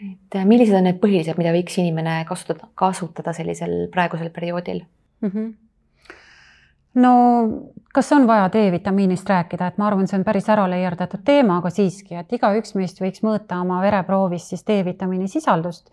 [0.05, 4.85] et millised on need põhilised, mida võiks inimene kasutada, kasutada sellisel praegusel perioodil
[5.21, 5.29] mm?
[5.29, 5.53] -hmm
[6.95, 7.15] no
[7.95, 11.71] kas on vaja D-vitamiinist rääkida, et ma arvan, see on päris ära leierdatud teema, aga
[11.71, 15.91] siiski, et igaüks meist võiks mõõta oma vereproovis siis D-vitamiini sisaldust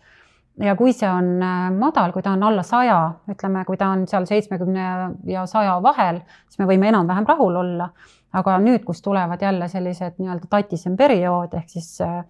[0.59, 2.99] ja kui see on äh, madal, kui ta on alla saja,
[3.31, 4.87] ütleme, kui ta on seal seitsmekümne
[5.29, 7.91] ja saja vahel, siis me võime enam-vähem rahul olla.
[8.31, 12.21] aga nüüd, kus tulevad jälle sellised nii-öelda tatisem periood ehk siis äh,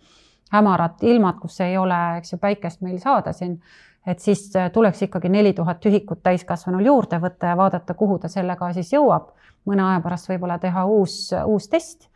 [0.51, 3.59] hämarad ilmad, kus ei ole, eks ju, päikest meil saada siin,
[4.07, 8.27] et siis äh, tuleks ikkagi neli tuhat ühikut täiskasvanul juurde võtta ja vaadata, kuhu ta
[8.27, 9.31] sellega siis jõuab.
[9.65, 12.09] mõne aja pärast võib-olla teha uus, uus test.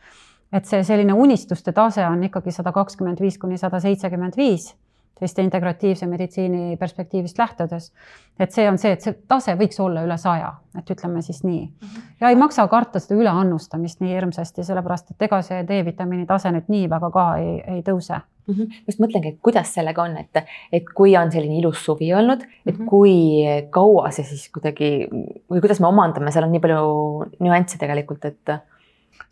[0.54, 4.76] et see selline unistuste tase on ikkagi sada kakskümmend viis kuni sada seitsekümmend viis
[5.16, 7.92] selliste integratiivse meditsiini perspektiivist lähtudes.
[8.40, 11.62] et see on see, et see tase võiks olla üle saja, et ütleme siis nii
[11.66, 11.88] mm.
[11.88, 12.02] -hmm.
[12.22, 16.68] ja ei maksa karta seda üleannustamist nii hirmsasti, sellepärast et ega see D-vitamiini tase nüüd
[16.68, 18.54] nii väga ka ei, ei tõuse mm.
[18.54, 18.84] -hmm.
[18.88, 22.78] just mõtlengi, et kuidas sellega on, et, et kui on selline ilus suvi olnud, et
[22.78, 22.90] mm -hmm.
[22.90, 25.08] kui kaua see siis kuidagi
[25.52, 28.58] või kuidas me omandame, seal on nii palju nüansse tegelikult, et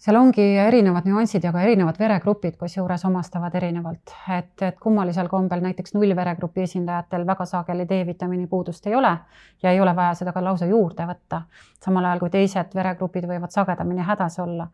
[0.03, 5.63] seal ongi erinevad nüansid ja ka erinevad veregrupid, kusjuures omastavad erinevalt, et, et kummalisel kombel
[5.63, 9.13] näiteks nullveregrupi esindajatel väga sageli D-vitamiini puudust ei ole
[9.63, 11.41] ja ei ole vaja seda ka lausa juurde võtta.
[11.84, 14.67] samal ajal kui teised veregrupid võivad sagedamini hädas olla.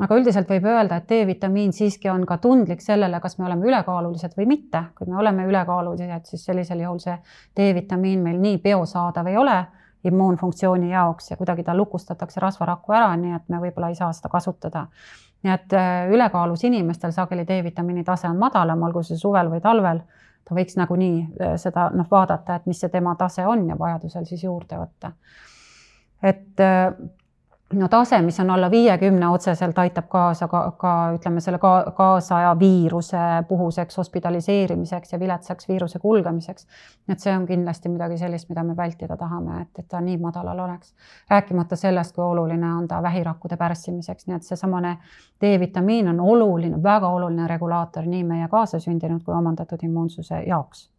[0.00, 4.38] aga üldiselt võib öelda, et D-vitamiin siiski on ka tundlik sellele, kas me oleme ülekaalulised
[4.38, 4.84] või mitte.
[4.98, 7.18] kui me oleme ülekaalulised, siis sellisel juhul see
[7.56, 9.60] D-vitamiin meil nii biosaadav ei ole
[10.04, 14.28] immuunfunktsiooni jaoks ja kuidagi ta lukustatakse rasvarakku ära, nii et me võib-olla ei saa seda
[14.32, 14.86] kasutada.
[15.42, 20.02] nii et äh, ülekaalus inimestel sageli D-vitamiini tase on madalam, olgu see suvel või talvel,
[20.48, 24.26] ta võiks nagunii äh, seda noh, vaadata, et mis see tema tase on ja vajadusel
[24.26, 25.12] siis juurde võtta.
[26.22, 26.92] et äh,
[27.72, 32.52] no tase, mis on alla viiekümne, otseselt aitab kaasa ka, ka ütleme selle ka, kaasaja
[32.58, 36.66] viiruse puhuseks hospitaliseerimiseks ja viletsaks viiruse kulgemiseks.
[37.08, 40.58] et see on kindlasti midagi sellist, mida me vältida tahame, et, et ta nii madalal
[40.58, 40.94] oleks.
[41.30, 44.96] rääkimata sellest, kui oluline on ta vähirakkude pärssimiseks, nii et seesamane
[45.40, 50.91] D-vitamiin on oluline, väga oluline regulaator nii meie kaasasündinud kui omandatud immuunsuse jaoks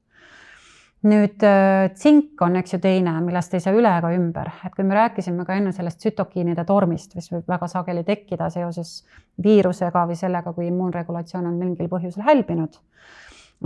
[1.04, 4.86] nüüd äh, tsink on, eks ju, teine, millest ei saa üle ega ümber, et kui
[4.88, 9.01] me rääkisime ka enne sellest tsütokiinide tormist, mis võib väga sageli tekkida seoses
[9.43, 12.80] viirusega või sellega, kui immuunregulatsioon on mingil põhjusel hälbinud.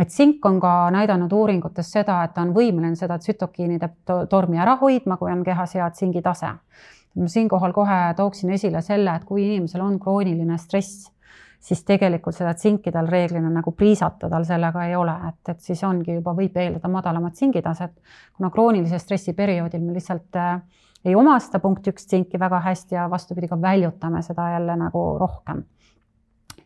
[0.02, 3.90] et tsink on ka näidanud uuringutes seda, et ta on võimeline seda tsütokiinide
[4.30, 6.54] tormi ära hoidma, kui on kehas hea tsingi tase.
[7.16, 11.12] ma siinkohal kohe tooksin esile selle, et kui inimesel on krooniline stress
[11.60, 15.84] siis tegelikult seda tsinki tal reeglina nagu priisata tal sellega ei ole, et, et siis
[15.84, 17.96] ongi juba, võib eeldada madalamat tsingitaset,
[18.38, 20.60] kuna kroonilise stressi perioodil me lihtsalt äh,
[21.06, 25.64] ei omasta punkt üks tsinki väga hästi ja vastupidi, ka väljutame seda jälle nagu rohkem.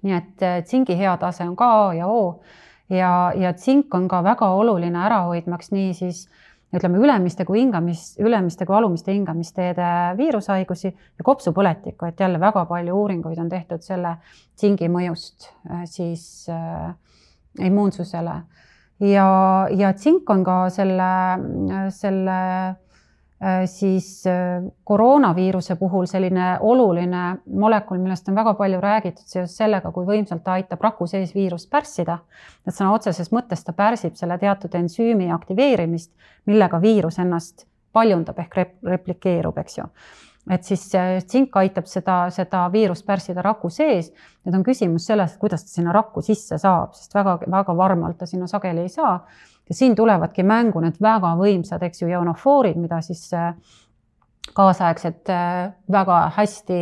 [0.02, 2.42] nii et äh, tsingi hea tase on ka A ja O
[2.90, 6.41] ja, ja tsink on ka väga oluline ära hoidmaks nii siis äh,
[6.76, 12.96] ütleme, ülemiste kui hingamis, ülemiste kui alumiste hingamisteede viirushaigusi ja kopsupõletikku, et jälle väga palju
[13.04, 14.16] uuringuid on tehtud selle
[14.56, 16.94] tsingi mõjust äh, siis äh,
[17.60, 18.38] immuunsusele.
[19.00, 19.28] ja,
[19.76, 21.12] ja tsink on ka selle,
[21.92, 22.40] selle
[22.72, 22.91] Äh,
[23.66, 30.06] siis äh, koroonaviiruse puhul selline oluline molekul, millest on väga palju räägitud seoses sellega, kui
[30.06, 32.20] võimsalt ta aitab raku sees viirust pärssida.
[32.68, 36.12] et sõna otseses mõttes ta pärsib selle teatud ensüümi aktiveerimist,
[36.46, 39.90] millega viirus ennast paljundab ehk rep replikeerub, eks ju
[40.50, 40.88] et siis
[41.26, 44.12] tsink aitab seda, seda viirust pärssida raku sees.
[44.46, 48.48] nüüd on küsimus selles, kuidas ta sinna rakku sisse saab, sest väga-väga varmalt ta sinna
[48.48, 49.20] sageli ei saa
[49.70, 53.54] ja siin tulevadki mängu need väga võimsad, eks ju, ionofoorid, mida siis äh,
[54.54, 56.80] kaasaegsed äh, väga hästi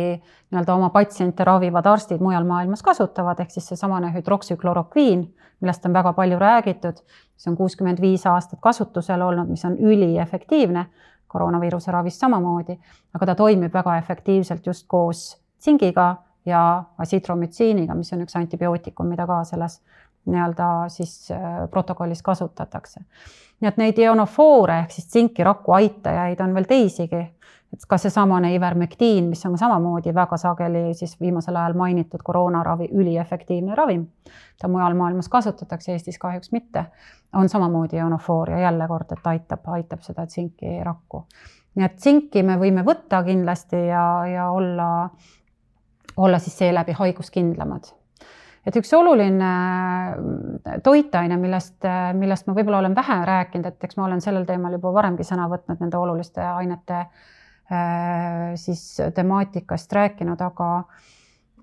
[0.50, 5.22] nii-öelda oma patsiente ravivad arstid mujal maailmas kasutavad, ehk siis seesamane hüdroksüklorokviin,
[5.60, 6.98] millest on väga palju räägitud,
[7.34, 10.86] mis on kuuskümmend viis aastat kasutusel olnud, mis on üliefektiivne.
[11.30, 12.74] Koroonaviiruse ravis samamoodi,
[13.14, 16.16] aga ta toimib väga efektiivselt just koos tsingiga
[16.46, 19.78] ja asitromütsiiniga, mis on üks antibiootikum, mida ka selles
[20.26, 23.00] nii-öelda siis äh, protokollis kasutatakse.
[23.60, 27.26] nii et neid ionofoore ehk siis tsinki raku aitajaid on veel teisigi
[27.72, 33.74] et ka seesamane ivermektiin, mis on samamoodi väga sageli siis viimasel ajal mainitud koroonaravi, üliefektiivne
[33.78, 36.84] ravim, mida mujal maailmas kasutatakse, Eestis kahjuks mitte,
[37.34, 41.24] on samamoodi ionofooria jälle kord, et aitab, aitab seda tsinki rakku.
[41.74, 45.10] nii et tsinki me võime võtta kindlasti ja, ja olla,
[46.16, 47.92] olla siis seeläbi haiguskindlamad
[48.66, 49.50] et üks oluline
[50.84, 54.92] toitaine, millest, millest ma võib-olla olen vähe rääkinud, et eks ma olen sellel teemal juba
[54.92, 57.28] varemgi sõna võtnud nende oluliste ainete äh,
[57.72, 60.84] Äh, siis temaatikast rääkinud, aga,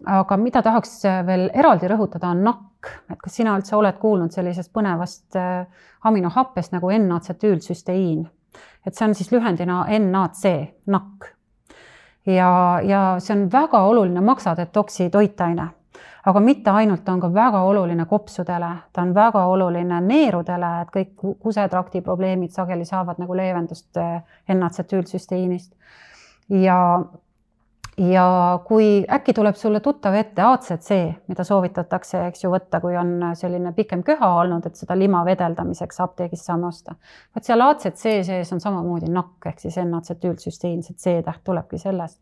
[0.06, 4.72] aga mida tahaks veel eraldi rõhutada, on nakk, et kas sina üldse oled kuulnud sellisest
[4.72, 5.66] põnevast äh,
[6.08, 8.22] aminohappest nagu N-atsetüülsüsteiin,
[8.88, 10.45] et see on siis lühendina NAC,
[10.88, 11.28] nakk.
[12.24, 12.54] ja,
[12.88, 15.68] ja see on väga oluline maksatetoksi toitaine
[16.28, 20.91] aga mitte ainult, ta on ka väga oluline kopsudele, ta on väga oluline neerudele, et
[20.95, 24.19] kõik kusetrakti probleemid sageli saavad nagu leevendust eh,
[24.55, 25.71] N-atsetüülsüsteiinist.
[26.63, 26.80] ja,
[27.97, 28.25] ja
[28.67, 30.91] kui äkki tuleb sulle tuttav ette ACC,
[31.32, 36.03] mida soovitatakse, eks ju, võtta, kui on selline pikem köha olnud, et seda lima vedeldamiseks
[36.03, 36.99] apteegist saame osta.
[37.36, 42.19] vot seal ACC sees on samamoodi nakk ehk siis N-atsetüülsüsteiin, see C-täht tulebki sellest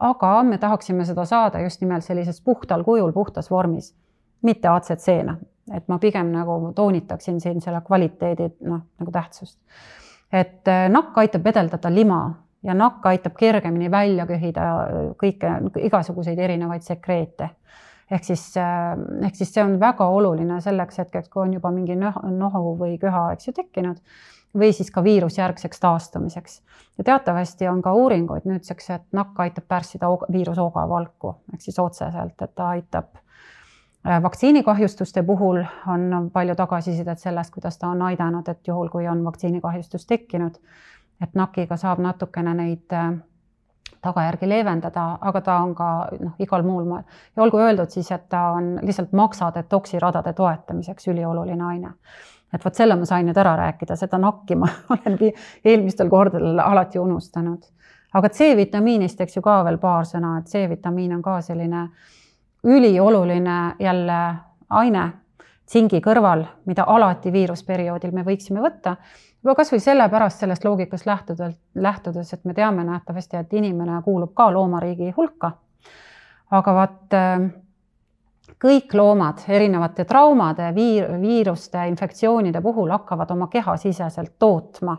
[0.00, 3.94] aga me tahaksime seda saada just nimelt sellises puhtal kujul, puhtas vormis,
[4.42, 5.36] mitte ACC-na,
[5.74, 9.58] et ma pigem nagu toonitaksin siin selle kvaliteedi noh, nagu tähtsust.
[10.32, 12.20] et äh, nakk aitab vedeldada lima
[12.62, 14.62] ja nakk aitab kergemini välja köhida
[15.22, 15.52] kõike,
[15.86, 17.50] igasuguseid erinevaid sekreete.
[18.10, 18.92] ehk siis, äh,
[19.26, 23.30] ehk siis see on väga oluline selleks hetkeks, kui on juba mingi nohu või köha,
[23.32, 23.96] eks ju, tekkinud
[24.58, 26.62] või siis ka viirusjärgseks taastumiseks.
[26.98, 32.42] ja teatavasti on ka uuringuid nüüdseks, et nakk aitab pärssida viirusooga valku ehk siis otseselt,
[32.42, 38.68] et ta aitab äh, vaktsiinikahjustuste puhul on palju tagasisidet sellest, kuidas ta on aidanud, et
[38.68, 40.58] juhul, kui on vaktsiinikahjustus tekkinud,
[41.22, 43.12] et nakiga saab natukene neid äh,
[44.02, 45.90] tagajärgi leevendada, aga ta on ka
[46.20, 47.02] noh, igal muul moel
[47.36, 51.92] ja olgu öeldud siis, et ta on lihtsalt maksatetoksiradade toetamiseks ülioluline aine
[52.54, 55.18] et vot selle ma sain nüüd ära rääkida, seda nakki ma olen
[55.64, 57.62] eelmistel kordadel alati unustanud.
[58.14, 61.88] aga C-vitamiinist, eks ju ka veel paar sõna, et C-vitamiin on ka selline
[62.66, 64.20] ülioluline jälle
[64.70, 65.10] aine
[65.66, 68.96] tsingi kõrval, mida alati viirusperioodil me võiksime võtta.
[69.42, 74.50] juba kasvõi sellepärast sellest loogikast lähtudelt, lähtudes, et me teame nähtavasti, et inimene kuulub ka
[74.52, 75.52] loomariigi hulka.
[76.50, 77.14] aga vaat
[78.62, 84.96] kõik loomad erinevate traumade, viir-, viiruste, infektsioonide puhul hakkavad oma kehasiseselt tootma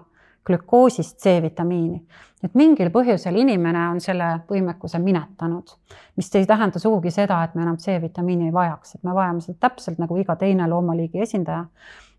[0.47, 2.01] glükoosist C-vitamiini.
[2.43, 5.71] et mingil põhjusel inimene on selle võimekuse minetanud,
[6.15, 9.57] mis ei tähenda sugugi seda, et me enam C-vitamiini ei vajaks, et me vajame seda
[9.67, 11.65] täpselt nagu iga teine loomaliigi esindaja.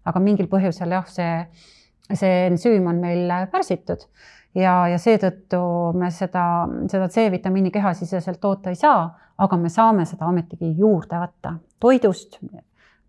[0.09, 1.33] aga mingil põhjusel jah, see,
[2.16, 4.07] see ensüüm on meil pärsitud
[4.59, 5.61] ja, ja seetõttu
[5.99, 6.45] me seda,
[6.91, 9.07] seda C-vitamiini kehasiseselt toota ei saa,
[9.39, 12.41] aga me saame seda ometigi juurde võtta toidust.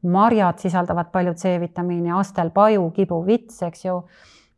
[0.04, 4.04] marjad sisaldavad palju C-vitamiini, astelpaju, kibuvits, eks ju.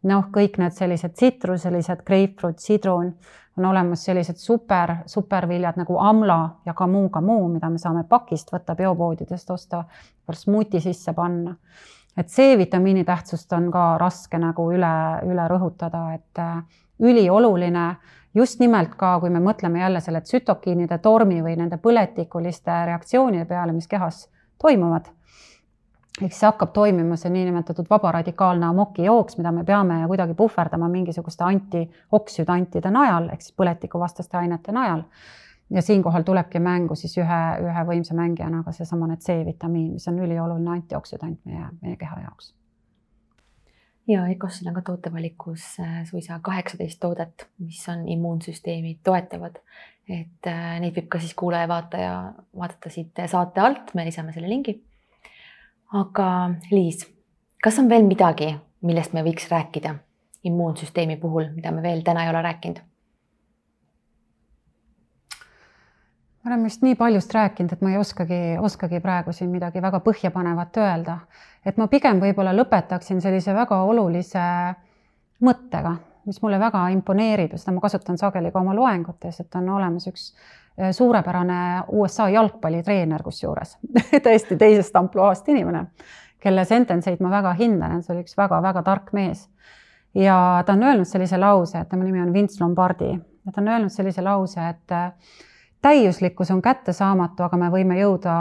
[0.04, 3.14] noh, kõik need sellised tsitruselised, grapefruit, sidrun,
[3.58, 8.76] on olemas sellised super, superviljad nagu amla ja kamuu, kamuu, mida me saame pakist võtta,
[8.76, 9.84] biopoodidest osta,
[10.32, 11.56] smuuti sisse panna
[12.18, 14.95] et C-vitamiini tähtsust on ka raske nagu üle,
[15.28, 16.57] üle rõhutada, et äh,
[16.99, 17.86] ülioluline
[18.36, 23.74] just nimelt ka, kui me mõtleme jälle selle tsütokiinide tormi või nende põletikuliste reaktsioonide peale,
[23.74, 24.28] mis kehas
[24.62, 25.09] toimuvad.
[26.22, 32.91] ehk siis hakkab toimima see niinimetatud vabaradikaalne amokijooks, mida me peame kuidagi puhverdama mingisuguste antioksüdantide
[32.91, 35.03] najal ehk siis põletikuvastaste ainete najal
[35.72, 40.74] ja siinkohal tulebki mängu siis ühe, ühe võimsa mängijana ka seesamane C-vitamiin, mis on ülioluline
[40.76, 42.53] antioksüdant meie, meie keha jaoks.
[44.07, 49.61] ja EKOS-il on ka tootevalikus äh, suisa kaheksateist toodet, mis on immuunsüsteemi toetavad.
[50.09, 52.13] et äh, neid võib ka siis kuulaja-vaataja
[52.57, 54.82] vaadata siit saate alt, me lisame selle lingi.
[55.93, 56.28] aga
[56.72, 57.07] Liis,
[57.63, 59.95] kas on veel midagi, millest me võiks rääkida
[60.43, 62.91] immuunsüsteemi puhul, mida me veel täna ei ole rääkinud?
[66.44, 70.00] Me oleme vist nii paljust rääkinud, et ma ei oskagi, oskagi praegu siin midagi väga
[70.02, 71.18] põhjapanevat öelda.
[71.66, 74.46] et ma pigem võib-olla lõpetaksin sellise väga olulise
[75.46, 79.70] mõttega, mis mulle väga imponeerib ja seda ma kasutan sageli ka oma loengutes, et on
[79.70, 80.32] olemas üks
[80.78, 83.78] eh, suurepärane USA jalgpallitreener kusjuures
[84.26, 85.86] täiesti teisest ampluaast inimene,
[86.42, 89.48] kelle sentenceid ma väga hindan, see oli üks väga-väga tark mees.
[90.16, 93.94] ja ta on öelnud sellise lause, tema nimi on Vince Lombardi ja ta on öelnud
[93.94, 94.98] sellise lause, et
[95.82, 98.34] täiuslikkus on kättesaamatu, aga me võime jõuda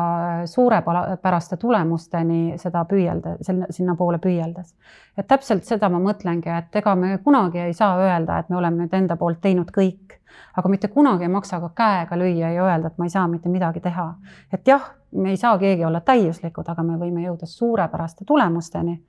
[0.47, 3.36] suurepäraste tulemusteni seda püüelda,
[3.70, 4.74] sinnapoole püüeldes.
[5.16, 8.84] et täpselt seda ma mõtlengi, et ega me kunagi ei saa öelda, et me oleme
[8.84, 10.18] nüüd enda poolt teinud kõik,
[10.57, 13.49] aga mitte kunagi ei maksa ka käega lüüa ja öelda, et ma ei saa mitte
[13.49, 14.14] midagi teha.
[14.53, 19.01] et jah, me ei saa keegi olla täiuslikud, aga me võime jõuda suurepäraste tulemusteni,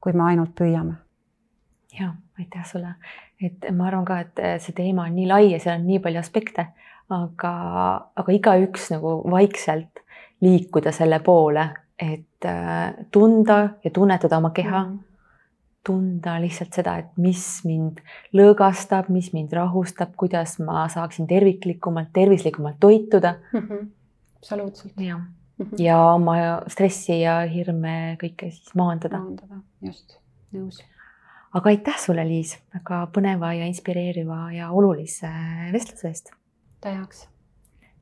[0.00, 0.94] kui me ainult püüame.
[2.00, 2.94] ja aitäh sulle,
[3.42, 6.18] et ma arvan ka, et see teema on nii lai ja seal on nii palju
[6.18, 6.68] aspekte
[7.12, 7.54] aga,
[8.16, 10.02] aga igaüks nagu vaikselt
[10.42, 14.84] liikuda selle poole, et äh, tunda ja tunnetada oma keha.
[14.84, 15.00] -hmm
[15.86, 18.00] tunda lihtsalt seda, et mis mind
[18.36, 23.58] lõõgastab, mis mind rahustab, kuidas ma saaksin terviklikumalt, tervislikumalt toituda mm.
[23.58, 23.88] -hmm.
[24.36, 24.92] absoluutselt.
[24.96, 26.36] jah mm -hmm., ja oma
[26.68, 29.18] stressi ja hirme kõike siis maandada.
[29.18, 30.18] maandada, just,
[30.54, 30.84] nõus.
[31.52, 35.32] aga aitäh sulle, Liis, väga põneva ja inspireeriva ja olulise
[35.72, 36.32] vestluse eest
[36.82, 37.28] täiaks.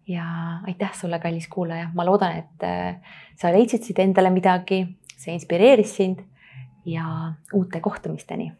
[0.08, 0.24] ja
[0.66, 2.96] aitäh sulle, kallis kuulaja, ma loodan, et äh,
[3.38, 4.82] sa leidsid siit endale midagi,
[5.16, 6.24] see inspireeris sind
[6.88, 7.04] ja
[7.54, 8.50] uute kohtumisteni